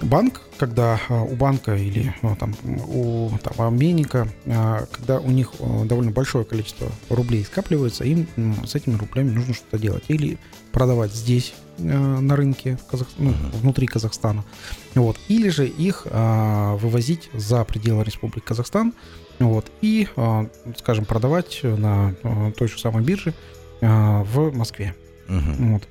[0.00, 2.54] Банк, когда у банка или а, там,
[2.86, 5.52] у там, обменника, когда у них
[5.86, 8.28] довольно большое количество рублей скапливается, им
[8.64, 10.04] с этими рублями нужно что-то делать.
[10.08, 10.38] Или
[10.72, 14.44] продавать здесь, на рынке, Казах- ну, внутри Казахстана.
[14.94, 15.16] Вот.
[15.28, 18.94] Или же их а, вывозить за пределы Республики Казахстан
[19.38, 20.46] вот, и, а,
[20.78, 23.34] скажем, продавать на а, той же самой бирже
[23.80, 24.94] а, в Москве.
[25.28, 25.72] Мгм.
[25.72, 25.88] Вот.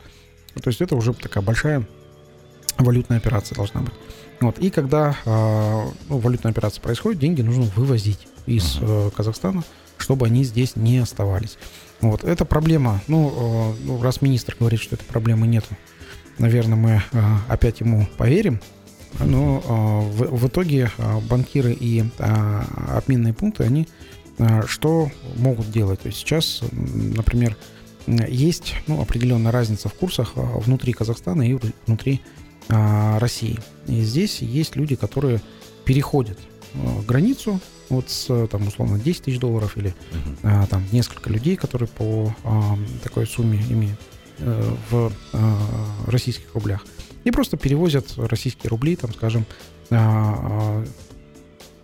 [0.62, 1.86] То есть это уже такая большая
[2.78, 3.94] валютная операция должна быть.
[4.40, 4.60] Вот.
[4.60, 9.64] И когда а, ну, валютная операция происходит, деньги нужно вывозить из э, Казахстана
[10.04, 11.58] чтобы они здесь не оставались.
[12.04, 15.70] Вот, это проблема, ну, ну, раз министр говорит, что этой проблемы нету,
[16.38, 17.02] наверное, мы
[17.48, 18.60] опять ему поверим,
[19.20, 19.60] но
[20.12, 20.92] в, в итоге
[21.30, 23.88] банкиры и обменные пункты, они
[24.68, 26.02] что могут делать?
[26.02, 27.56] То есть сейчас, например,
[28.06, 32.22] есть ну, определенная разница в курсах внутри Казахстана и внутри
[32.68, 33.60] России.
[33.88, 35.40] И здесь есть люди, которые
[35.86, 36.38] переходят
[37.08, 37.62] границу
[37.96, 40.38] вот с, там, условно, 10 тысяч долларов или uh-huh.
[40.44, 44.00] а, там несколько людей, которые по а, такой сумме имеют
[44.40, 45.58] а, в а,
[46.08, 46.86] российских рублях.
[47.24, 49.46] И просто перевозят российские рубли, там, скажем,
[49.90, 50.86] а, а,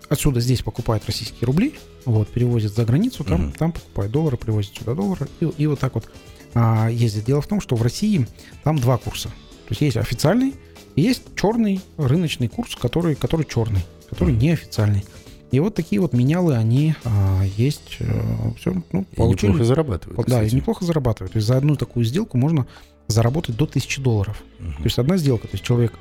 [0.10, 3.58] отсюда здесь покупают российские рубли, вот, перевозят за границу, там, uh-huh.
[3.58, 6.10] там покупают доллары, привозят сюда доллары, и, и вот так вот
[6.54, 7.26] а, ездят.
[7.26, 8.28] Дело в том, что в России
[8.64, 9.30] там два курса.
[9.30, 10.56] То есть есть официальный,
[10.96, 15.06] есть черный рыночный курс, который, который черный, который неофициальный.
[15.52, 17.98] И вот такие вот менялы, они а, есть.
[18.02, 19.52] А, все, ну, и получили.
[19.52, 20.18] неплохо зарабатывают.
[20.18, 20.54] Да, кстати.
[20.54, 21.34] и неплохо зарабатывают.
[21.34, 22.68] То есть за одну такую сделку можно
[23.08, 24.44] заработать до 1000 долларов.
[24.60, 24.72] Угу.
[24.72, 25.94] То есть одна сделка, то есть человек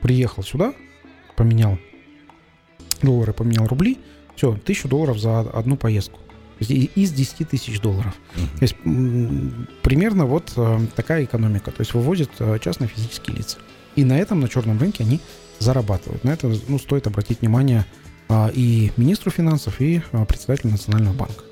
[0.00, 0.74] приехал сюда,
[1.36, 1.78] поменял
[3.02, 3.98] доллары, поменял рубли,
[4.36, 6.18] все, 1000 долларов за одну поездку.
[6.60, 8.14] Из 10 тысяч долларов.
[8.36, 8.58] Uh-huh.
[8.58, 8.76] То есть
[9.82, 11.72] примерно вот э, такая экономика.
[11.72, 13.58] То есть вывозят э, частные физические лица.
[13.96, 15.18] И на этом, на черном рынке они
[15.58, 16.22] зарабатывают.
[16.22, 17.84] На это ну, стоит обратить внимание
[18.54, 21.44] и министру финансов, и а, председателю Национального банка.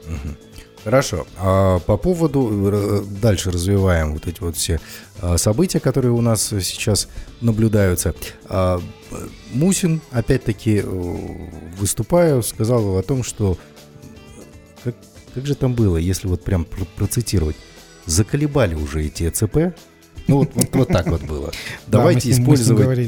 [0.85, 1.27] Хорошо.
[1.37, 4.81] А по поводу э, дальше развиваем вот эти вот все
[5.21, 7.09] а, события, которые у нас сейчас
[7.43, 8.15] наблюдаются.
[9.53, 11.29] Мусин, опять-таки, э,
[11.77, 13.59] выступая, сказал о том, что
[14.85, 14.95] как,
[15.35, 17.57] как же там было, если вот прям процитировать,
[18.07, 19.75] заколебали уже эти ЭЦП,
[20.29, 21.51] ну вот, вот, вот так вот было.
[21.89, 22.99] Давайте использовать,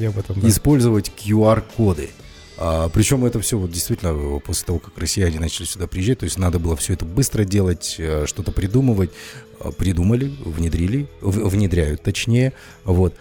[0.43, 2.11] использовать QR-коды.
[2.65, 6.39] А, причем это все вот действительно после того, как россияне начали сюда приезжать, то есть
[6.39, 9.11] надо было все это быстро делать, э, что-то придумывать.
[9.59, 12.53] А, придумали, внедрили, внедряют точнее.
[12.85, 13.15] Вот.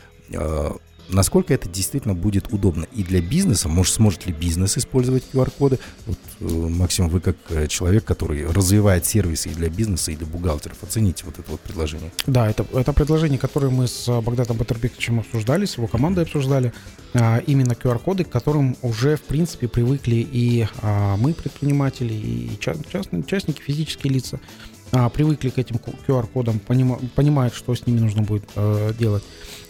[1.10, 5.80] Насколько это действительно будет удобно и для бизнеса, может, сможет ли бизнес использовать QR-коды?
[6.06, 10.26] Вот, э, Максим, вы как э, человек, который развивает сервисы и для бизнеса, и для
[10.26, 12.12] бухгалтеров, оцените вот это вот предложение.
[12.28, 16.74] Да, это, это предложение, которое мы с Богданом Батербековичем обсуждали, с его командой обсуждали,
[17.14, 23.24] а, именно QR-коды, к которым уже, в принципе, привыкли и а, мы, предприниматели, и частные,
[23.24, 24.40] частники, физические лица,
[24.92, 25.78] а, привыкли к этим
[26.08, 29.24] QR-кодам, понимают, что с ними нужно будет э, делать.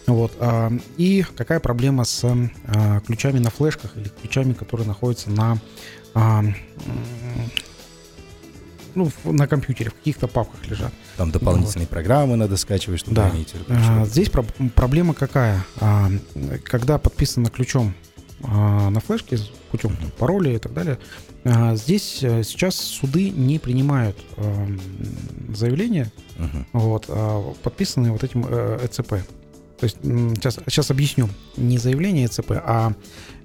[0.06, 0.32] Вот.
[0.40, 5.58] А, и какая проблема с а, ключами на флешках или ключами, которые находятся на
[6.14, 6.42] а,
[8.94, 10.92] ну, на компьютере, в каких-то папках лежат.
[11.16, 11.90] Там дополнительные вот.
[11.90, 13.30] программы надо скачивать, чтобы да.
[13.30, 13.54] иметь.
[13.68, 15.64] А, здесь про- проблема какая?
[15.80, 16.10] А,
[16.64, 17.94] когда подписано ключом
[18.42, 19.38] а, на флешке,
[19.72, 20.12] путем uh-huh.
[20.18, 20.98] пароля и так далее,
[21.44, 24.68] а, здесь а, сейчас суды не принимают а,
[25.54, 26.64] заявления, uh-huh.
[26.74, 29.14] вот, а, подписанные вот этим ЭЦП.
[29.80, 29.96] То есть
[30.36, 31.28] сейчас, сейчас объясню.
[31.56, 32.92] Не заявление ЦП, а,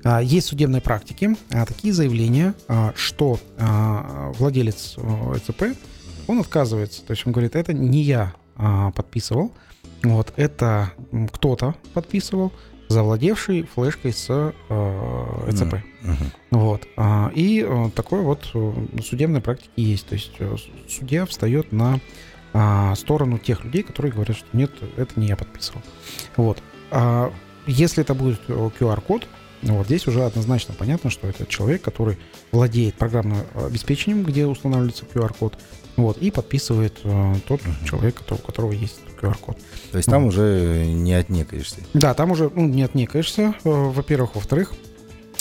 [0.03, 5.75] а есть судебные практики, а, такие заявления, а, что а, владелец ЭЦП,
[6.27, 7.03] он отказывается.
[7.03, 9.51] То есть он говорит, это не я а, подписывал,
[10.03, 10.91] вот это
[11.33, 12.53] кто-то подписывал,
[12.87, 14.51] завладевший флешкой с э,
[15.47, 15.75] ЭЦП.
[16.03, 16.15] Uh-huh.
[16.51, 16.87] Вот.
[16.95, 18.45] А, и а, такой вот
[19.03, 20.07] судебной практики есть.
[20.07, 20.31] То есть
[20.89, 21.99] судья встает на
[22.53, 25.81] а, сторону тех людей, которые говорят, что нет, это не я подписывал.
[26.35, 26.61] Вот.
[26.91, 27.31] А
[27.65, 29.27] если это будет QR-код,
[29.63, 32.17] вот здесь уже однозначно понятно, что это человек, который
[32.51, 35.57] владеет программным обеспечением, где устанавливается QR-код,
[35.97, 37.87] вот, и подписывает э, тот uh-huh.
[37.89, 39.57] человек, у которого есть QR-код.
[39.91, 40.29] То есть там вот.
[40.29, 41.77] уже не отнекаешься?
[41.93, 44.35] Да, там уже ну, не отнекаешься, э, во-первых.
[44.35, 44.73] Во-вторых,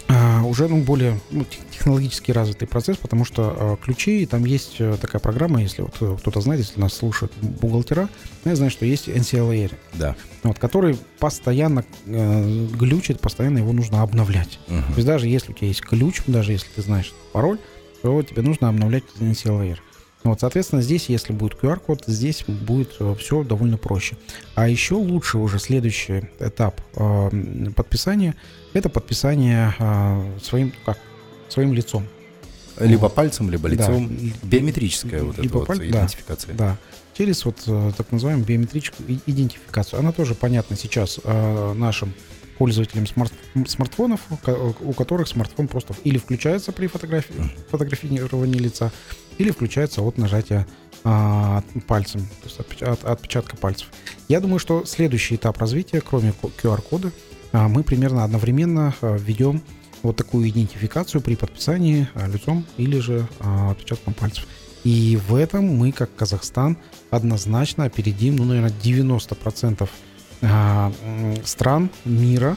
[0.08, 4.96] а, уже ну, более ну, технологически развитый процесс, потому что э, ключи, там есть э,
[5.00, 8.08] такая программа, если вот э, кто-то знает, если нас слушают бухгалтера,
[8.44, 10.14] я знаю, что есть NCLR, да.
[10.44, 14.60] вот, который постоянно э, глючит, постоянно его нужно обновлять.
[14.68, 14.76] Угу.
[14.76, 17.58] То есть даже если у тебя есть ключ, даже если ты знаешь пароль,
[18.02, 19.78] то тебе нужно обновлять NCLR.
[20.26, 24.16] Вот, соответственно, здесь, если будет QR-код, здесь будет все довольно проще.
[24.54, 27.30] А еще лучше уже следующий этап э,
[27.74, 28.34] подписания–
[28.72, 30.98] это подписание э, своим, как,
[31.48, 32.06] своим лицом.
[32.78, 33.14] Либо вот.
[33.14, 34.08] пальцем, либо лицом.
[34.08, 34.48] Да.
[34.48, 35.78] Биометрическая вот либо эта паль...
[35.78, 36.54] вот идентификация.
[36.54, 36.76] Да, да.
[37.16, 40.00] Через вот э, так называемую биометрическую идентификацию.
[40.00, 42.12] Она тоже понятна сейчас э, нашим
[42.58, 43.32] пользователям смарт
[43.66, 44.20] смартфонов,
[44.80, 47.34] у которых смартфон просто или включается при фотографии,
[47.70, 48.92] фотографировании лица,
[49.38, 50.66] или включается от нажатия
[51.04, 53.88] а, пальцем, то есть от, от отпечатка пальцев.
[54.28, 57.12] Я думаю, что следующий этап развития, кроме QR-кода,
[57.52, 59.62] а мы примерно одновременно а, введем
[60.02, 64.46] вот такую идентификацию при подписании лицом или же отпечатком пальцев.
[64.82, 66.76] И в этом мы, как Казахстан,
[67.10, 69.88] однозначно опередим, ну, наверное, 90%
[70.42, 70.92] а,
[71.44, 72.56] стран мира,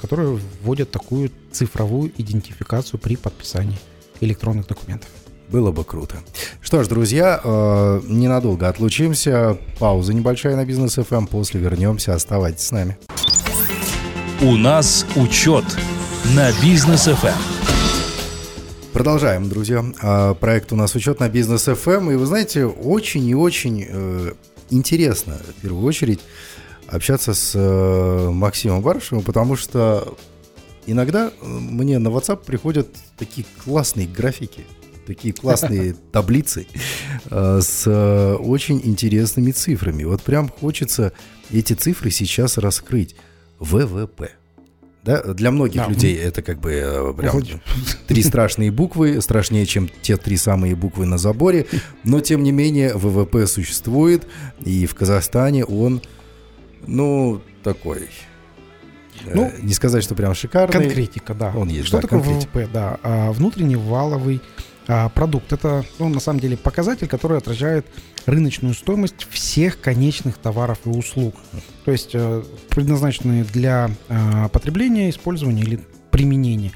[0.00, 3.78] которые вводят такую цифровую идентификацию при подписании
[4.20, 5.08] электронных документов.
[5.50, 6.16] Было бы круто.
[6.60, 9.58] Что ж, друзья, э, ненадолго отлучимся.
[9.80, 11.26] Пауза небольшая на бизнес FM.
[11.26, 12.14] После вернемся.
[12.14, 12.96] Оставайтесь с нами.
[14.40, 15.64] У нас учет
[16.36, 17.34] на бизнес FM.
[18.92, 19.84] Продолжаем, друзья.
[20.00, 22.12] А, проект у нас учет на бизнес FM.
[22.12, 24.32] И вы знаете, очень и очень э,
[24.70, 26.20] интересно, в первую очередь,
[26.86, 30.16] общаться с э, Максимом Барышевым, потому что
[30.86, 32.86] иногда мне на WhatsApp приходят
[33.18, 34.64] такие классные графики
[35.10, 36.68] такие классные таблицы
[37.30, 40.04] э, с э, очень интересными цифрами.
[40.04, 41.12] Вот прям хочется
[41.50, 43.16] эти цифры сейчас раскрыть.
[43.58, 44.30] ВВП.
[45.02, 45.88] Да, для многих да.
[45.88, 47.42] людей это как бы э, прям
[48.06, 51.66] три страшные буквы, страшнее, чем те три самые буквы на заборе.
[52.04, 54.28] Но тем не менее ВВП существует,
[54.64, 56.02] и в Казахстане он,
[56.86, 58.08] ну, такой.
[59.24, 60.72] Ну, не сказать, что прям шикарный.
[60.72, 61.52] Конкретика, да.
[61.56, 61.88] Он есть.
[61.88, 62.58] Что да, такое конкретика.
[62.58, 62.68] ВВП?
[62.72, 64.40] Да, а, внутренний валовый
[65.14, 65.52] продукт.
[65.52, 67.86] Это, ну, на самом деле, показатель, который отражает
[68.26, 71.34] рыночную стоимость всех конечных товаров и услуг.
[71.84, 76.72] То есть э, предназначенные для э, потребления, использования или применения.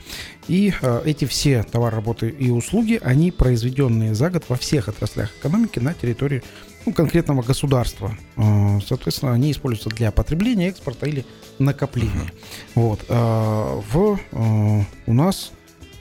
[0.48, 5.31] И э, эти все товары, работы и услуги, они произведенные за год во всех отраслях
[5.38, 6.42] экономики на территории
[6.87, 8.16] ну, конкретного государства.
[8.37, 11.24] Э, соответственно, они используются для потребления, экспорта или
[11.59, 12.33] накопления.
[12.74, 13.05] Вот.
[13.09, 15.53] Э, в, э, у нас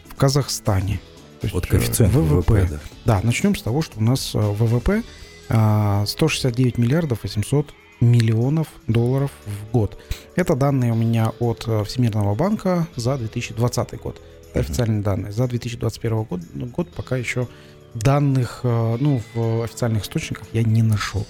[0.08, 1.00] в Казахстане
[1.44, 2.36] есть вот коэффициент ВВП.
[2.36, 2.80] ВВП да.
[3.06, 5.04] да, начнем с того, что у нас э, ВВП
[5.48, 9.98] 169 а, миллиардов 800 миллионов долларов в год.
[10.36, 14.22] Это данные у меня от э, Всемирного банка за 2020 год.
[14.52, 15.32] Это официальные данные.
[15.32, 17.48] За 2021 год, год пока еще
[17.94, 21.26] данных э, ну, в официальных источниках я не нашел.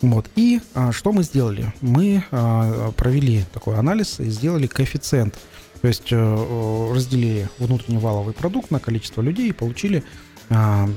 [0.00, 0.30] Вот.
[0.36, 1.72] И а, что мы сделали?
[1.80, 5.38] Мы а, провели такой анализ и сделали коэффициент
[5.80, 10.02] то есть э, разделили внутренний валовый продукт на количество людей и получили
[10.50, 10.88] а,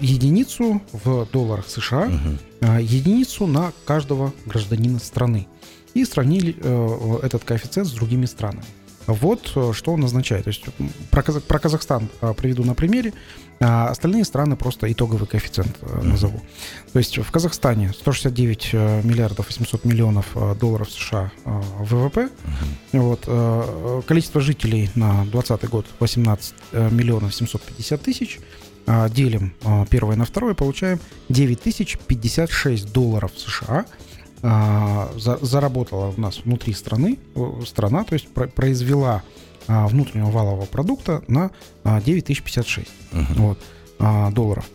[0.00, 2.72] единицу в долларах США, угу.
[2.80, 5.46] единицу на каждого гражданина страны.
[5.94, 8.64] И сравнили э, этот коэффициент с другими странами.
[9.06, 10.44] Вот э, что он означает.
[10.44, 10.64] То есть
[11.10, 13.12] про, про Казахстан э, приведу на примере,
[13.60, 16.04] а остальные страны просто итоговый коэффициент uh-huh.
[16.04, 16.40] назову.
[16.92, 18.72] То есть в Казахстане 169
[19.04, 22.28] миллиардов 800 миллионов долларов США ВВП.
[22.92, 23.24] Вот,
[24.06, 26.54] количество жителей на 2020 год 18
[26.90, 28.40] миллионов 750 тысяч.
[29.10, 29.54] Делим
[29.88, 33.86] первое на второе, получаем 9056 долларов США–
[34.46, 37.18] а, за, заработала у нас внутри страны,
[37.64, 39.22] страна, то есть про, произвела а,
[39.66, 41.50] внутреннего валового продукта на
[41.82, 43.24] а, 9056 uh-huh.
[43.36, 43.58] вот,
[43.98, 44.68] а, долларов.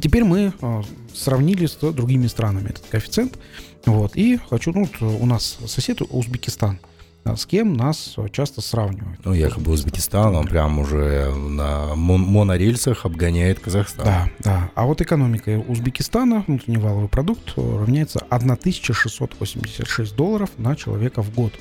[0.00, 0.82] Теперь мы а,
[1.14, 3.38] сравнили с другими странами этот коэффициент.
[3.86, 6.80] Вот, и хочу, ну, у нас сосед Узбекистан.
[7.24, 9.18] А с кем нас часто сравнивают.
[9.24, 14.04] Ну, якобы Узбекистан, он прям уже на монорельсах обгоняет Казахстан.
[14.04, 14.70] Да, да.
[14.76, 21.52] А вот экономика Узбекистана, внутренний валовый продукт, равняется 1686 долларов на человека в год.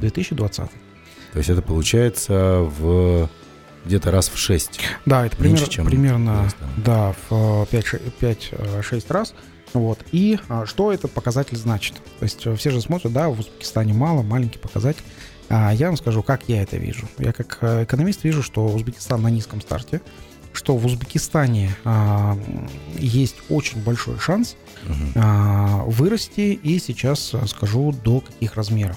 [0.00, 0.70] 2020.
[1.32, 3.28] То есть это получается в
[3.84, 4.80] где-то раз в 6.
[5.06, 9.34] Да, это пример, чем примерно да, в 5-6 раз.
[9.72, 10.00] Вот.
[10.12, 11.94] И а, что этот показатель значит?
[12.18, 15.02] То есть э, все же смотрят, да, в Узбекистане мало, маленький показатель.
[15.48, 17.08] А я вам скажу, как я это вижу.
[17.18, 20.00] Я как э, экономист вижу, что Узбекистан на низком старте,
[20.52, 22.36] что в Узбекистане а,
[22.98, 24.94] есть очень большой шанс угу.
[25.14, 28.96] а, вырасти, и сейчас э, скажу, до каких размеров.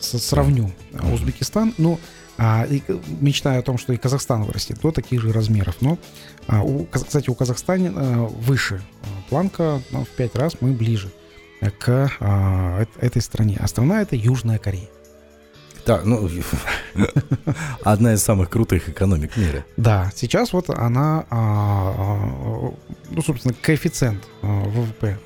[0.00, 0.72] Сравню.
[1.12, 1.98] Узбекистан, ну,
[2.38, 2.82] а, и
[3.20, 5.76] мечтаю о том, что и Казахстан вырастет до таких же размеров.
[5.80, 5.98] Но,
[6.46, 8.82] а, у, кстати, у Казахстана а, выше
[9.28, 11.10] планка, но в пять раз мы ближе
[11.78, 13.56] к а, этой стране.
[13.60, 14.88] Основная это Южная Корея.
[15.86, 16.28] Да, ну,
[17.84, 19.64] одна из самых крутых экономик мира.
[19.76, 22.74] Да, сейчас вот она, а, а,
[23.10, 25.16] ну, собственно, коэффициент а, ВВП.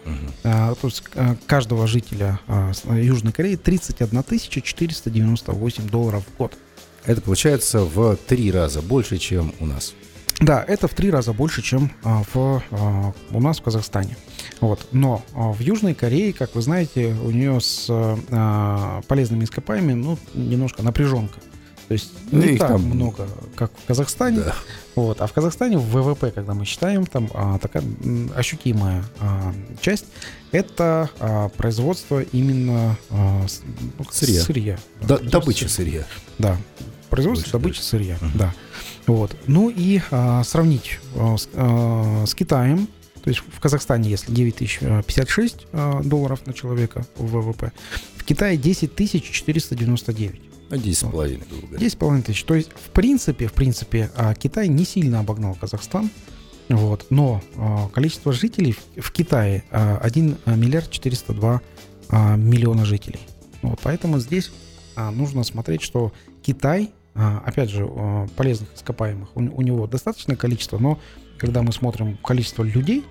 [0.42, 1.02] То есть
[1.46, 2.38] каждого жителя
[2.84, 6.52] Южной Кореи 31 498 долларов в год.
[7.06, 9.94] Это получается в три раза больше, чем у нас.
[10.40, 14.16] Да, это в три раза больше, чем а, в, а, у нас в Казахстане.
[14.61, 14.87] Вот.
[14.92, 17.87] Но а, в Южной Корее, как вы знаете, у нее с
[19.07, 21.38] полезными ископаемыми ну, немножко напряженка.
[21.90, 23.26] То есть ну, не так там много,
[23.57, 24.43] как в Казахстане.
[24.43, 24.55] Да.
[24.95, 25.20] Вот.
[25.20, 27.82] А в Казахстане в ВВП, когда мы считаем, там а, такая
[28.36, 30.07] ощутимая а, часть
[30.53, 33.45] это а, производство именно а,
[33.99, 34.41] ну, сырья.
[34.41, 36.05] сырья да, добыча сырья.
[36.38, 36.57] Да.
[37.09, 38.55] Производство, добыча сырья, да.
[39.07, 39.36] Вот.
[39.46, 42.88] Ну и а, сравнить а, с, а, с Китаем,
[43.22, 47.72] то есть в Казахстане, если 9056 а, долларов на человека в ВВП,
[48.16, 50.40] в Китае 10 499.
[50.70, 51.86] Ну, 10,5, грубо говоря.
[51.86, 52.44] 10,5 тысяч.
[52.44, 56.11] То есть, в принципе, в принципе, а, Китай не сильно обогнал Казахстан.
[56.68, 57.07] Вот.
[57.11, 61.61] Но а, количество жителей в, Китае а, 1 миллиард 402
[62.09, 63.20] а, миллиона жителей.
[63.62, 63.80] Вот.
[63.82, 64.53] Поэтому здесь
[64.94, 70.36] а, нужно смотреть, что Китай, а, опять же, а, полезных ископаемых у, у него достаточное
[70.36, 70.98] количество, но
[71.38, 73.04] когда мы смотрим количество людей,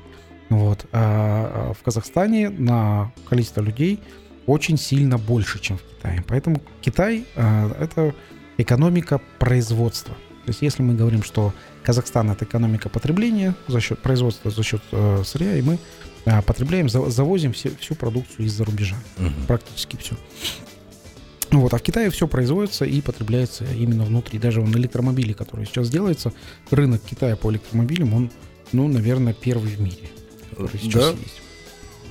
[0.49, 3.99] вот, а, а в Казахстане на количество людей
[4.47, 6.23] очень сильно больше, чем в Китае.
[6.27, 8.15] Поэтому Китай а, это
[8.57, 10.15] экономика производства.
[10.45, 14.81] То есть если мы говорим, что Казахстан это экономика потребления за счет производства, за счет
[14.91, 15.77] э, сырья, и мы
[16.25, 19.45] э, потребляем, за, завозим все, всю продукцию из-за рубежа, Мгм.
[19.47, 20.15] практически все.
[21.51, 24.37] Вот, а в Китае все производится и потребляется именно внутри.
[24.39, 26.31] Даже он электромобили, которые сейчас делается,
[26.69, 28.31] рынок Китая по электромобилям, он,
[28.71, 30.09] ну, наверное, первый в мире,
[30.51, 31.15] который сейчас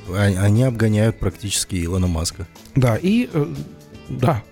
[0.09, 0.39] Да, есть.
[0.39, 2.49] они обгоняют практически Илона Маска.
[2.75, 3.55] Да, и э,
[4.09, 4.43] да,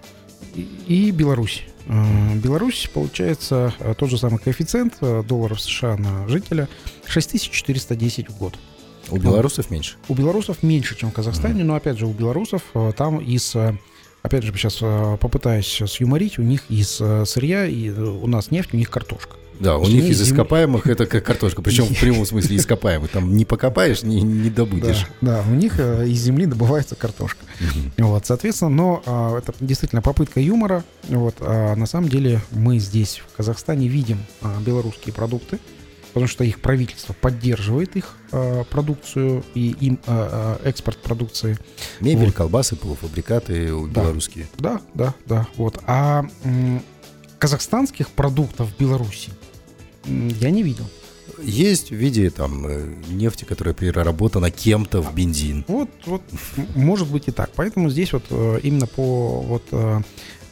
[0.54, 1.64] и, Беларусь.
[1.86, 6.68] Э, Беларусь, получается, э, тот же самый коэффициент долларов США на жителя
[7.06, 8.54] 6410 в год.
[9.08, 9.96] У белорусов меньше.
[10.08, 12.62] У белорусов меньше, чем в Казахстане, но опять же у белорусов
[12.96, 13.54] там из,
[14.26, 18.50] опять же сейчас э, попытаюсь сюморить, у них из э, сырья и э, у нас
[18.50, 19.36] нефть, у них картошка.
[19.58, 23.10] Да, у них из ископаемых это как картошка, причем в прямом смысле ископаемых.
[23.10, 25.06] Там не покопаешь, не, не Да, добудешь.
[25.22, 27.38] да, у них из земли добывается картошка.
[27.96, 30.84] Вот, соответственно, но это действительно попытка юмора.
[31.08, 34.18] Вот, а на самом деле мы здесь, в Казахстане, видим
[34.60, 35.58] белорусские продукты,
[36.16, 41.58] потому что их правительство поддерживает их а, продукцию и им а, экспорт продукции.
[42.00, 42.34] Мебель, Вот.
[42.34, 44.00] колбасы, полуфабрикаты Да.
[44.00, 44.48] белорусские.
[44.56, 45.46] Да, да, да.
[45.56, 45.78] Вот.
[45.86, 46.82] А м,
[47.38, 49.28] казахстанских продуктов в Беларуси
[50.06, 50.86] м, я не видел.
[51.42, 55.66] Есть в виде там э, нефти, которая переработана кем-то в бензин.
[55.68, 56.22] Вот, вот,
[56.74, 57.50] может быть и так.
[57.56, 60.00] Поэтому здесь вот э, именно по вот э,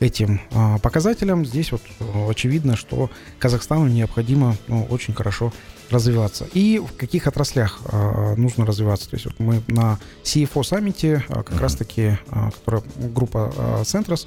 [0.04, 5.52] этим э, показателям здесь вот э, очевидно, что Казахстану необходимо ну, очень хорошо
[5.90, 6.46] развиваться.
[6.54, 9.08] И в каких отраслях э, нужно развиваться?
[9.10, 11.58] То есть вот мы на CFO саммите, э, как Мгм.
[11.60, 14.26] раз-таки, э, которая группа э, Centros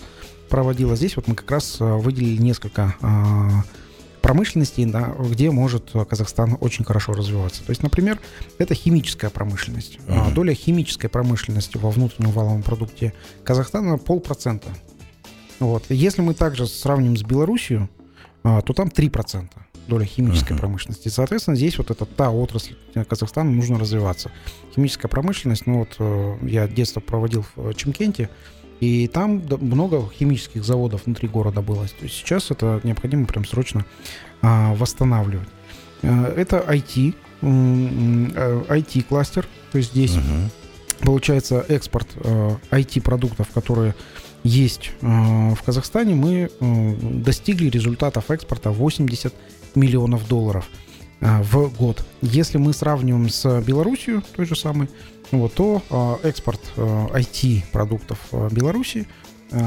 [0.50, 3.50] проводила, здесь вот мы как раз э, выделили несколько э,
[4.22, 7.64] промышленностей, да, где может Казахстан очень хорошо развиваться.
[7.64, 8.20] То есть, например,
[8.58, 10.00] это химическая промышленность.
[10.08, 10.34] А, Мгм.
[10.34, 13.14] Доля химической промышленности во внутреннем валовом продукте
[13.44, 14.68] Казахстана полпроцента.
[15.60, 15.84] Вот.
[15.90, 17.88] Если мы также сравним с Белоруссией,
[18.44, 19.50] а, то там 3%
[19.88, 20.60] доля химической Мгм.
[20.60, 21.08] промышленности.
[21.10, 24.32] Соответственно, здесь вот это та отрасль где Казахстану нужно развиваться.
[24.76, 28.30] Химическая промышленность, ну вот э, я детство проводил в э, Чимкенте,
[28.82, 31.88] и там много химических заводов внутри города было.
[31.88, 33.86] То есть сейчас это необходимо прям срочно
[34.42, 35.48] а, восстанавливать.
[36.04, 40.50] Э, Это IT, IT-кластер, то есть здесь Мгм.
[41.02, 43.96] получается экспорт э, IT-продуктов, которые
[44.48, 49.34] есть э, в Казахстане, мы э, достигли результатов экспорта 80
[49.76, 50.70] миллионов долларов
[51.20, 52.06] э, в год.
[52.22, 54.90] Если мы сравниваем с Белоруссией, той же самой,
[55.32, 55.82] вот, то
[56.24, 58.20] экспорт IT-продуктов
[58.52, 59.06] Беларуси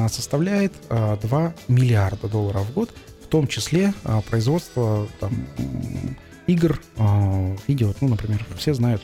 [0.08, 2.90] составляет э, 2 миллиарда долларов в год,
[3.22, 3.92] в том числе
[4.28, 5.32] производство там,
[6.46, 9.02] игр, в виде, вот, ну, например, все знают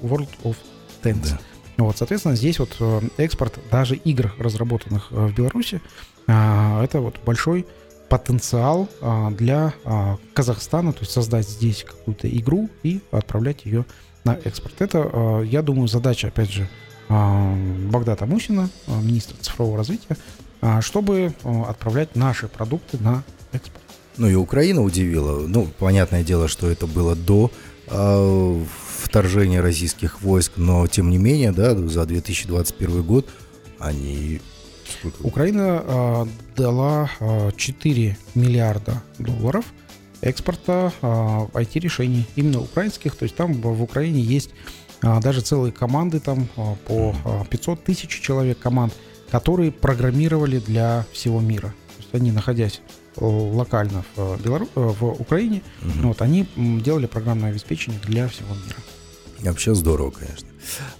[0.00, 0.56] World of
[1.02, 1.30] Tanks.
[1.30, 1.40] Да.
[1.78, 5.80] Вот, соответственно, здесь вот э, экспорт даже игр, разработанных э, в Беларуси,
[6.26, 7.66] а, это вот большой
[8.08, 13.86] потенциал а, для а, Казахстана, то есть создать здесь какую-то игру и отправлять ее
[14.24, 14.80] на экспорт.
[14.80, 16.68] Это, а, я думаю, задача, опять же,
[17.08, 20.16] Богдата Мусина, министра цифрового развития,
[20.80, 21.34] чтобы
[21.68, 23.82] отправлять наши продукты на экспорт.
[24.16, 25.46] Ну и Украина удивила.
[25.46, 27.50] Ну, понятное дело, что это было до
[27.88, 28.64] э,
[29.16, 33.28] вторжения российских войск, но тем не менее, да, за 2021 год
[33.78, 34.40] они?
[35.20, 39.66] Украина а, дала а, 4 миллиарда долларов
[40.22, 43.14] экспорта а, IT-решений, именно украинских.
[43.14, 44.48] То есть там в Украине есть
[45.02, 48.94] а, даже целые команды там а, по а, 500 тысяч человек команд,
[49.30, 51.68] которые программировали для всего мира.
[51.96, 52.80] То есть они, находясь
[53.18, 54.68] э, локально в, Белору...
[54.74, 56.08] э, в Украине, Мгм.
[56.08, 58.78] вот, они делали программное обеспечение для всего мира.
[59.42, 60.48] Вообще здорово, конечно.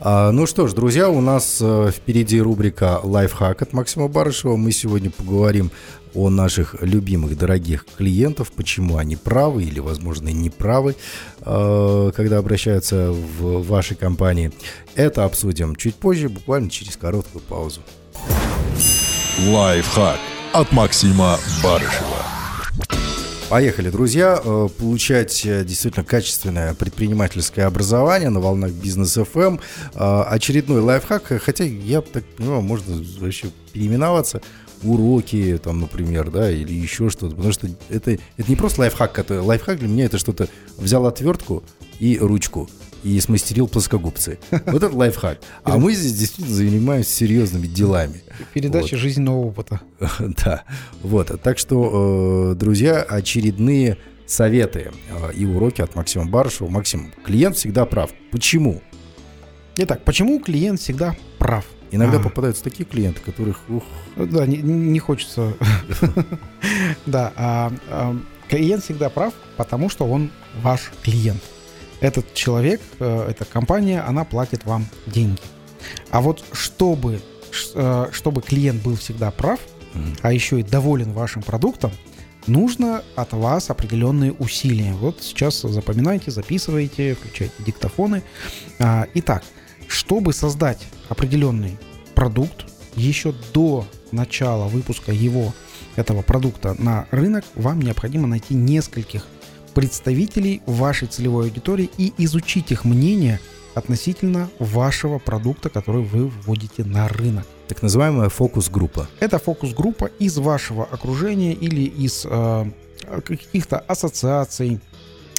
[0.01, 4.57] А, ну что ж, друзья, у нас э, впереди рубрика «Лайфхак» от Максима Барышева.
[4.57, 5.71] Мы сегодня поговорим
[6.15, 10.97] о наших любимых, дорогих клиентов, почему они правы или, возможно, не правы,
[11.41, 14.53] э, когда обращаются в вашей компании.
[14.95, 17.81] Это обсудим чуть позже, буквально через короткую паузу.
[19.47, 20.19] Лайфхак.
[20.53, 22.42] от Максима Барышева.
[23.53, 29.61] Поехали, друзья, э, получать э, действительно качественное предпринимательское образование на волнах бизнес FM.
[29.93, 34.41] Э, очередной лайфхак, хотя я так понимаю, можно вообще переименоваться
[34.83, 37.37] уроки, там, например, да, или еще что-то.
[37.37, 40.49] Потому что это, это не просто лайфхак, это лайфхак для меня это что-то
[40.79, 41.63] взял отвертку
[42.01, 42.71] и ручку
[43.03, 44.39] и смастерил плоскогубцы.
[44.51, 45.41] Вот это лайфхак.
[45.65, 48.23] А мы здесь действительно занимаемся серьезными делами.
[48.53, 49.01] Передача вот.
[49.01, 49.81] жизненного опыта.
[50.45, 50.63] Да.
[51.03, 51.41] Вот.
[51.43, 56.69] Так что, э, друзья, очередные советы э, и уроки от Максима Барышева.
[56.69, 58.11] Максим, клиент всегда прав.
[58.31, 58.83] Почему?
[59.77, 61.65] Итак, почему клиент всегда прав?
[61.91, 62.21] Иногда а.
[62.21, 63.61] попадаются такие клиенты, которых...
[63.69, 63.85] Ух.
[64.17, 65.55] Да, не, не хочется.
[67.07, 68.17] Да, а, а,
[68.49, 70.31] клиент всегда прав, потому что он
[70.63, 71.43] ваш клиент
[72.03, 75.41] этот человек, э, эта компания, она платит вам деньги.
[76.11, 77.21] А вот чтобы,
[77.53, 79.61] чтобы клиент был всегда прав,
[80.23, 81.93] а еще и доволен вашим продуктом,
[82.47, 84.95] нужно от вас определенные усилия.
[84.95, 88.23] Вот сейчас запоминайте, записывайте, включайте диктофоны.
[88.79, 89.45] А, итак,
[89.87, 91.79] чтобы создать определенный
[92.15, 95.55] продукт, еще до начала выпуска его,
[95.97, 99.27] этого продукта на рынок, вам необходимо найти нескольких
[99.75, 103.41] представителей вашей целевой аудитории и изучить их мнение
[103.75, 107.47] относительно вашего продукта, который вы вводите на рынок.
[107.69, 109.09] Так называемая фокус-группа.
[109.21, 112.65] Это фокус-группа из вашего окружения или из э,
[113.25, 114.81] каких-то ассоциаций.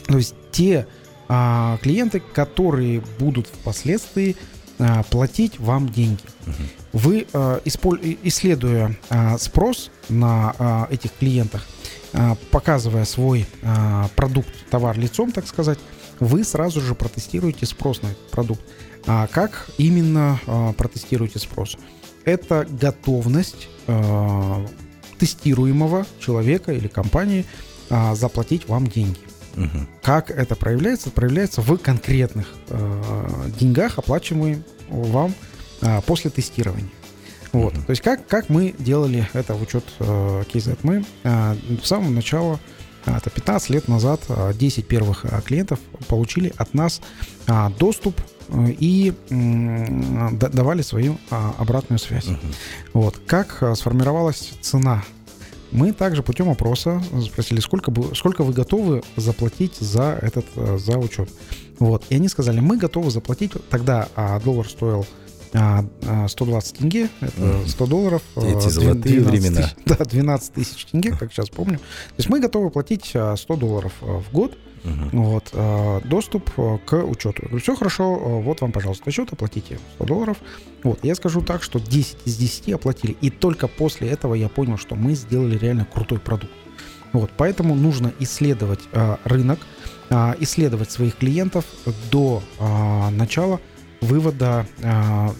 [0.07, 0.87] То есть те
[1.29, 4.35] э, клиенты, которые будут впоследствии
[4.79, 6.23] э, платить вам деньги.
[6.47, 6.53] Угу.
[6.93, 10.55] Вы, э, исследуя э, спрос на
[10.89, 11.65] э, этих клиентах,
[12.51, 13.47] показывая свой
[14.15, 15.79] продукт, товар лицом, так сказать,
[16.23, 18.61] вы сразу же протестируете спрос на этот продукт.
[19.05, 20.39] А как именно
[20.77, 21.77] протестируете спрос?
[22.25, 23.67] Это готовность
[25.19, 27.45] тестируемого человека или компании
[28.13, 29.19] заплатить вам деньги.
[29.57, 29.87] Угу.
[30.01, 31.11] Как это проявляется?
[31.11, 32.47] Проявляется в конкретных
[33.59, 35.33] деньгах, оплачиваемых вам
[36.05, 36.89] после тестирования.
[37.53, 37.73] Вот.
[37.73, 40.79] То есть как, как мы делали это в учет э, KZ?
[40.81, 42.57] Мы э, с самого начала, э,
[43.05, 44.21] это 15 лет назад,
[44.53, 47.01] 10 э, первых э, клиентов получили от нас
[47.47, 52.27] э, доступ э, и э, давали свою э, обратную связь.
[52.27, 52.55] Uh-huh.
[52.93, 53.19] Вот.
[53.25, 55.03] Как э, сформировалась цена?
[55.71, 60.45] Мы также путем опроса спросили, сколько, бы, сколько вы готовы заплатить за этот
[60.79, 61.29] за учет.
[61.79, 62.05] Вот.
[62.09, 63.53] И они сказали, мы готовы заплатить.
[63.71, 65.07] Тогда а, доллар стоил
[65.53, 68.21] 120 а, тенге, это 100 долларов.
[68.35, 69.61] Эти золотые времена.
[69.61, 71.77] Тысяч, да, 12 тысяч тенге, как сейчас помню.
[71.77, 74.57] То есть мы готовы платить 100 а, долларов а, в год.
[74.83, 75.17] Угу.
[75.17, 75.53] Вот,
[76.03, 77.43] доступ к учету.
[77.43, 80.37] Я говорю, все хорошо, вот вам, пожалуйста, счет, оплатите 100 долларов.
[80.83, 84.77] Вот, я скажу так, что 10 из 10 оплатили, и только после этого я понял,
[84.77, 86.51] что мы сделали реально крутой продукт.
[87.13, 88.81] Вот, поэтому нужно исследовать
[89.23, 89.59] рынок,
[90.41, 91.63] исследовать своих клиентов
[92.11, 92.43] до
[93.11, 93.61] начала
[94.03, 94.83] вывода э,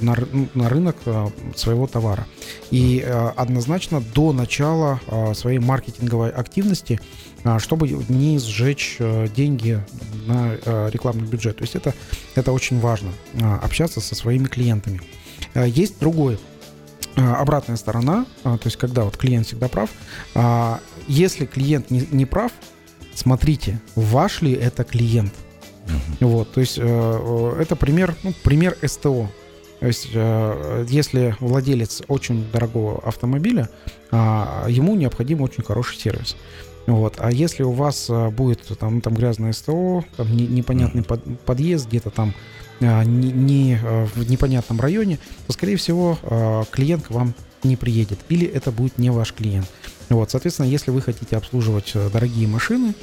[0.02, 0.16] на,
[0.54, 2.26] на рынок э, своего товара.
[2.72, 5.00] И э, однозначно до начала
[5.36, 7.00] своей маркетинговой активности,
[7.60, 8.98] чтобы не сжечь
[9.36, 9.84] деньги
[10.26, 10.56] на
[10.90, 11.58] рекламный бюджет.
[11.58, 11.94] То есть это,
[12.36, 13.12] это очень важно,
[13.62, 15.02] общаться со своими клиентами.
[15.56, 16.40] Есть другой
[17.16, 19.90] обратная сторона, то есть когда вот клиент всегда прав,
[21.08, 22.52] если клиент не, не прав,
[23.14, 25.34] смотрите, ваш ли это клиент.
[25.88, 26.28] Uh-huh.
[26.28, 29.30] Вот, то есть э, э, это пример, ну, пример СТО.
[29.80, 33.70] То есть, э, если владелец очень дорогого автомобиля,
[34.12, 34.16] э,
[34.70, 36.38] ему необходим очень хороший сервис.
[36.86, 37.16] Вот.
[37.18, 42.10] А если у вас будет там, там грязное СТО, там не, непонятный под, подъезд где-то
[42.10, 42.34] там
[42.82, 43.80] не, не
[44.16, 45.18] в непонятном районе,
[45.48, 46.18] то, скорее всего,
[46.72, 48.20] клиент к вам не приедет.
[48.28, 49.66] Или это будет не ваш клиент.
[50.10, 52.94] Вот, соответственно, если вы хотите обслуживать дорогие машины,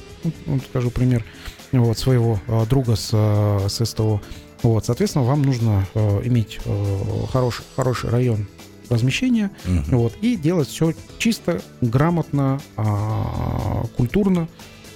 [0.44, 1.24] ну, скажу пример,
[1.72, 4.20] вот, своего э, друга с, э, с СТО,
[4.62, 8.46] вот, соответственно, вам нужно э, иметь э, хороший, хороший район
[8.88, 9.96] размещения, uh-huh.
[9.96, 12.82] вот, и делать все чисто, грамотно, э,
[13.96, 14.48] культурно,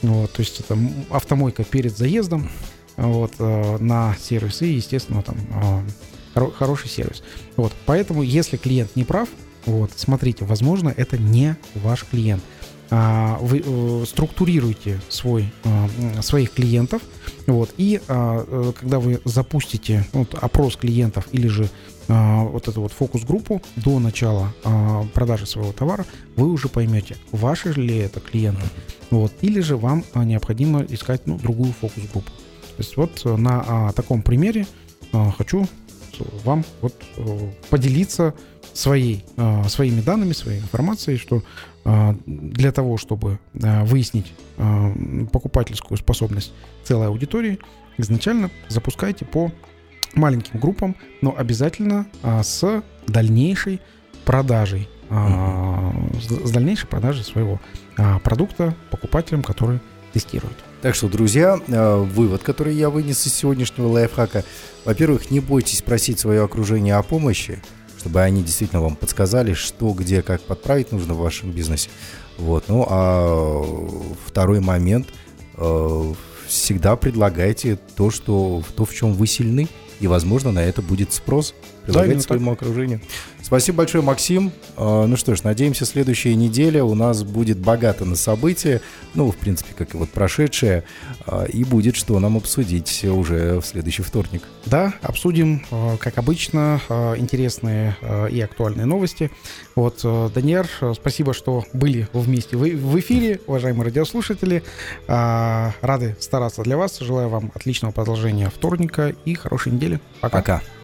[0.02, 0.76] вот, то есть это
[1.10, 2.50] автомойка перед заездом,
[2.96, 5.36] вот, э, на сервис и, естественно, там
[6.34, 7.22] э, хороший сервис.
[7.56, 9.28] Вот, поэтому, если клиент не прав,
[9.66, 12.42] вот, смотрите, возможно, это не ваш клиент.
[12.96, 17.02] А, вы э, структурируете свой, а, своих клиентов,
[17.48, 21.68] вот, и а, э, когда вы запустите вот, опрос клиентов или же
[22.06, 24.52] вот эту вот фокус-группу до начала
[25.14, 26.04] продажи своего товара,
[26.36, 28.66] вы уже поймете, ваши ли это клиенты,
[29.10, 32.30] вот, или же вам необходимо искать ну, другую фокус-группу.
[32.30, 34.66] То есть вот на таком примере
[35.38, 35.66] хочу
[36.44, 36.94] вам вот
[37.70, 38.34] поделиться
[38.72, 41.42] своей, а, своими данными, своей информацией, что
[41.84, 44.32] а, для того, чтобы выяснить
[45.32, 46.52] покупательскую способность
[46.84, 47.58] целой аудитории,
[47.98, 49.52] изначально запускайте по
[50.14, 53.80] маленьким группам, но обязательно с дальнейшей
[54.24, 57.60] продажей, с, дальнейшей продажей своего
[58.22, 59.80] продукта покупателям, которые
[60.14, 60.56] тестируют.
[60.80, 64.44] Так что, друзья, э, вывод, который я вынес из сегодняшнего лайфхака,
[64.84, 67.60] во-первых, не бойтесь просить свое окружение о помощи,
[67.98, 71.90] чтобы они действительно вам подсказали, что, где, как подправить нужно в вашем бизнесе.
[72.38, 72.64] Вот.
[72.68, 73.62] Ну, а
[74.26, 75.08] второй момент,
[75.56, 76.14] э,
[76.46, 79.68] всегда предлагайте то, что, то, в чем вы сильны,
[80.00, 81.54] и, возможно, на это будет спрос.
[81.84, 83.00] Предлагайте именно своему окружению.
[83.42, 84.52] Спасибо большое, Максим.
[84.76, 88.80] Э, Ну что ж, надеемся, следующая неделя у нас будет богата на события,
[89.14, 90.84] ну, в принципе, как и вот прошедшая,
[91.52, 94.42] и будет что нам обсудить уже в следующий вторник.
[94.66, 97.96] Да, обсудим, э, как обычно, э, интересные
[98.30, 99.30] и актуальные новости.
[99.74, 104.62] Вот, Даниэр, спасибо, что были вместе в эфире, уважаемые радиослушатели.
[105.08, 106.98] А, Рады стараться для вас.
[107.00, 110.00] Желаю вам отличного продолжения вторника и хорошей недели.
[110.20, 110.38] Пока.
[110.38, 110.62] Пока.